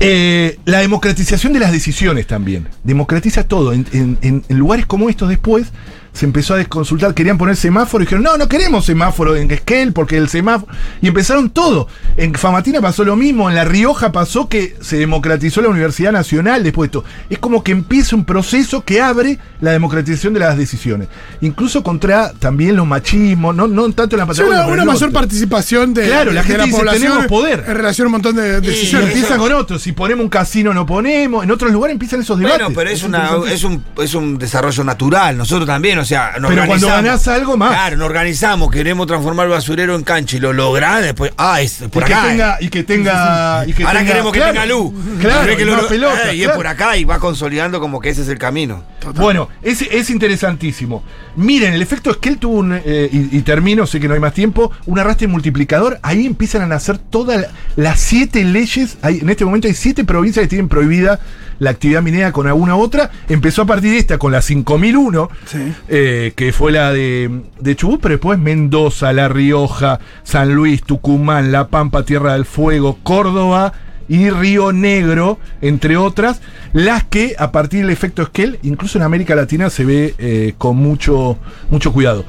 Eh, 0.00 0.58
la 0.64 0.78
democratización 0.80 1.52
de 1.52 1.60
las 1.60 1.70
decisiones 1.72 2.26
también. 2.26 2.68
Democratiza 2.82 3.46
todo. 3.46 3.72
En, 3.72 3.86
en- 3.92 4.18
en- 4.22 4.44
en 4.48 4.58
lugares 4.58 4.86
como 4.86 5.08
estos 5.08 5.28
después, 5.28 5.68
se 6.14 6.24
empezó 6.24 6.54
a 6.54 6.56
desconsultar, 6.56 7.12
querían 7.12 7.36
poner 7.36 7.56
semáforo 7.56 8.02
y 8.02 8.06
dijeron, 8.06 8.22
no, 8.24 8.38
no 8.38 8.48
queremos 8.48 8.86
semáforo 8.86 9.36
en 9.36 9.50
Esquel 9.50 9.92
porque 9.92 10.16
el 10.16 10.28
semáforo... 10.28 10.72
Y 11.02 11.08
empezaron 11.08 11.50
todo. 11.50 11.88
En 12.16 12.32
Famatina 12.34 12.80
pasó 12.80 13.04
lo 13.04 13.16
mismo, 13.16 13.50
en 13.50 13.56
La 13.56 13.64
Rioja 13.64 14.12
pasó 14.12 14.48
que 14.48 14.76
se 14.80 14.96
democratizó 14.96 15.60
la 15.60 15.68
Universidad 15.68 16.12
Nacional 16.12 16.62
después 16.62 16.90
de 16.90 16.98
esto. 16.98 17.08
Es 17.28 17.38
como 17.40 17.62
que 17.62 17.72
empieza 17.72 18.14
un 18.16 18.24
proceso 18.24 18.84
que 18.84 19.00
abre 19.02 19.38
la 19.60 19.72
democratización 19.72 20.32
de 20.34 20.40
las 20.40 20.56
decisiones. 20.56 21.08
Incluso 21.40 21.82
contra 21.82 22.32
también 22.32 22.76
los 22.76 22.86
machismos, 22.86 23.54
no, 23.54 23.66
no 23.66 23.90
tanto 23.92 24.16
en 24.16 24.20
la 24.20 24.24
Sí, 24.26 24.28
Patagonia. 24.40 24.58
una, 24.60 24.70
pero 24.70 24.82
una 24.82 24.92
mayor 24.92 25.12
participación 25.12 25.92
de, 25.94 26.06
Claro, 26.06 26.32
la 26.32 26.42
de 26.42 26.46
gente 26.48 26.64
dice, 26.66 26.84
"Tenemos 26.92 27.26
poder". 27.26 27.64
en 27.66 27.74
relación 27.74 28.06
a 28.06 28.08
un 28.08 28.12
montón 28.12 28.36
de 28.36 28.58
Y 28.58 28.60
decisiones. 28.66 29.08
empieza 29.08 29.36
con 29.36 29.52
otros, 29.52 29.82
si 29.82 29.92
ponemos 29.92 30.22
un 30.22 30.30
casino 30.30 30.72
no 30.72 30.86
ponemos, 30.86 31.42
en 31.42 31.50
otros 31.50 31.72
lugares 31.72 31.94
empiezan 31.94 32.20
esos 32.20 32.38
debates. 32.38 32.60
Bueno, 32.60 32.74
pero 32.76 32.90
es, 32.90 33.02
una, 33.02 33.18
interesante. 33.36 33.54
es, 33.54 33.64
un, 33.64 33.84
es 34.04 34.14
un 34.14 34.38
desarrollo 34.38 34.84
natural. 34.84 35.36
Nosotros 35.36 35.66
también, 35.66 35.96
o 36.04 36.06
sea, 36.06 36.34
nos 36.38 36.50
Pero 36.50 36.66
cuando 36.66 36.86
ganás 36.86 37.26
algo 37.28 37.56
más. 37.56 37.70
Claro, 37.70 37.96
nos 37.96 38.06
organizamos, 38.06 38.70
queremos 38.70 39.06
transformar 39.06 39.46
el 39.46 39.52
basurero 39.52 39.94
en 39.96 40.02
cancha 40.04 40.36
y 40.36 40.40
lo 40.40 40.52
lográs, 40.52 41.02
después. 41.02 41.32
Ah, 41.36 41.60
es 41.60 41.82
por 41.90 42.02
y 42.02 42.06
que 42.06 42.14
acá. 42.14 42.58
y 42.60 42.68
que 42.68 42.84
tenga, 42.84 43.64
y 43.66 43.72
que 43.72 43.84
Ahora 43.84 44.00
tenga- 44.00 44.06
queremos 44.12 44.32
que 44.32 44.38
claro, 44.38 44.52
tenga 44.52 44.66
luz. 44.66 44.92
Claro, 45.20 45.56
que 45.56 45.62
y 45.62 45.64
lo- 45.64 45.72
más 45.76 45.84
pelota, 45.86 46.30
eh, 46.30 46.36
y 46.36 46.44
es 46.44 46.50
por 46.50 46.66
acá 46.66 46.96
y 46.96 47.04
va 47.04 47.18
consolidando 47.18 47.80
como 47.80 48.00
que 48.00 48.10
ese 48.10 48.22
es 48.22 48.28
el 48.28 48.38
camino. 48.38 48.84
Bueno, 49.16 49.48
es, 49.62 49.82
es 49.82 50.08
interesantísimo. 50.10 51.02
Miren, 51.36 51.72
el 51.72 51.82
efecto 51.82 52.10
es 52.10 52.16
que 52.18 52.28
él 52.28 52.38
tuvo 52.38 52.58
un, 52.58 52.72
eh, 52.84 53.08
y, 53.12 53.36
y 53.38 53.40
termino, 53.42 53.86
sé 53.86 54.00
que 54.00 54.08
no 54.08 54.14
hay 54.14 54.20
más 54.20 54.34
tiempo, 54.34 54.70
un 54.86 54.98
arrastre 54.98 55.26
multiplicador. 55.26 55.98
Ahí 56.02 56.26
empiezan 56.26 56.62
a 56.62 56.66
nacer 56.66 56.98
todas 56.98 57.40
la- 57.40 57.48
las 57.76 58.00
siete 58.00 58.44
leyes. 58.44 58.96
Hay, 59.02 59.18
en 59.20 59.28
este 59.30 59.44
momento 59.44 59.68
hay 59.68 59.74
siete 59.74 60.04
provincias 60.04 60.42
que 60.44 60.48
tienen 60.48 60.68
prohibida 60.68 61.20
la 61.58 61.70
actividad 61.70 62.02
minera 62.02 62.32
con 62.32 62.46
alguna 62.46 62.76
otra. 62.76 63.10
Empezó 63.28 63.62
a 63.62 63.66
partir 63.66 63.90
de 63.92 63.98
esta 63.98 64.18
con 64.18 64.32
la 64.32 64.42
5001, 64.42 65.28
Sí. 65.46 65.58
eh, 65.88 66.32
que 66.36 66.52
fue 66.52 66.72
la 66.72 66.92
de, 66.92 67.42
de 67.60 67.76
Chubut, 67.76 68.00
pero 68.00 68.14
después 68.14 68.38
Mendoza, 68.38 69.12
La 69.12 69.28
Rioja, 69.28 70.00
San 70.22 70.54
Luis, 70.54 70.82
Tucumán, 70.82 71.52
La 71.52 71.68
Pampa, 71.68 72.04
Tierra 72.04 72.32
del 72.34 72.44
Fuego, 72.44 72.98
Córdoba 73.02 73.72
y 74.08 74.28
Río 74.30 74.72
Negro, 74.72 75.38
entre 75.62 75.96
otras, 75.96 76.42
las 76.74 77.04
que 77.04 77.34
a 77.38 77.52
partir 77.52 77.80
del 77.80 77.90
efecto 77.90 78.20
Esquel, 78.22 78.58
incluso 78.62 78.98
en 78.98 79.04
América 79.04 79.34
Latina 79.34 79.70
se 79.70 79.84
ve 79.86 80.14
eh, 80.18 80.54
con 80.58 80.76
mucho, 80.76 81.38
mucho 81.70 81.92
cuidado. 81.92 82.24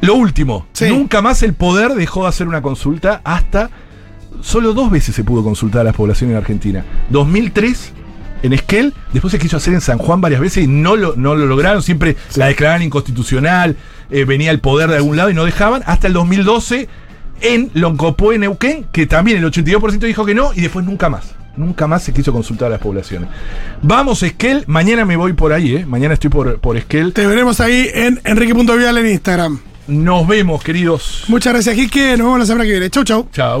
Lo 0.00 0.14
último, 0.14 0.66
Sí. 0.72 0.88
nunca 0.88 1.20
más 1.20 1.42
el 1.42 1.52
poder 1.54 1.92
dejó 1.94 2.22
de 2.22 2.28
hacer 2.28 2.48
una 2.48 2.62
consulta 2.62 3.20
hasta 3.24 3.68
solo 4.40 4.72
dos 4.72 4.90
veces 4.90 5.14
se 5.16 5.24
pudo 5.24 5.42
consultar 5.42 5.80
a 5.80 5.84
las 5.84 5.96
poblaciones 5.96 6.32
en 6.34 6.38
Argentina. 6.38 6.84
2003 7.10 7.92
en 8.42 8.52
Esquel, 8.52 8.94
después 9.12 9.32
se 9.32 9.38
quiso 9.38 9.56
hacer 9.56 9.74
en 9.74 9.80
San 9.80 9.98
Juan 9.98 10.20
varias 10.20 10.40
veces 10.40 10.64
y 10.64 10.66
no 10.66 10.96
lo, 10.96 11.14
no 11.16 11.34
lo 11.34 11.46
lograron, 11.46 11.82
siempre 11.82 12.16
la 12.36 12.46
declaraban 12.46 12.82
inconstitucional, 12.82 13.76
eh, 14.10 14.24
venía 14.24 14.50
el 14.50 14.60
poder 14.60 14.90
de 14.90 14.96
algún 14.96 15.16
lado 15.16 15.30
y 15.30 15.34
no 15.34 15.44
dejaban, 15.44 15.82
hasta 15.86 16.06
el 16.06 16.12
2012 16.12 16.88
en 17.40 17.70
Loncopoe, 17.74 18.38
Neuquén, 18.38 18.86
que 18.92 19.06
también 19.06 19.38
el 19.38 19.44
82% 19.44 19.98
dijo 19.98 20.24
que 20.24 20.34
no 20.34 20.52
y 20.54 20.60
después 20.60 20.84
nunca 20.84 21.08
más. 21.08 21.34
Nunca 21.56 21.88
más 21.88 22.04
se 22.04 22.12
quiso 22.12 22.32
consultar 22.32 22.68
a 22.68 22.70
las 22.70 22.80
poblaciones. 22.80 23.28
Vamos, 23.82 24.22
Esquel. 24.22 24.62
Mañana 24.68 25.04
me 25.04 25.16
voy 25.16 25.32
por 25.32 25.52
ahí, 25.52 25.74
¿eh? 25.74 25.86
Mañana 25.86 26.14
estoy 26.14 26.30
por, 26.30 26.60
por 26.60 26.76
Esquel. 26.76 27.12
Te 27.12 27.26
veremos 27.26 27.60
ahí 27.60 27.90
en 27.92 28.20
Enrique.vial 28.22 28.98
en 28.98 29.06
Instagram. 29.08 29.58
Nos 29.88 30.28
vemos, 30.28 30.62
queridos. 30.62 31.24
Muchas 31.26 31.52
gracias, 31.54 31.74
Quique. 31.74 32.10
Nos 32.10 32.26
vemos 32.26 32.38
la 32.38 32.46
semana 32.46 32.64
que 32.64 32.70
viene. 32.70 32.90
Chau, 32.90 33.02
chau. 33.02 33.28
Chao. 33.32 33.58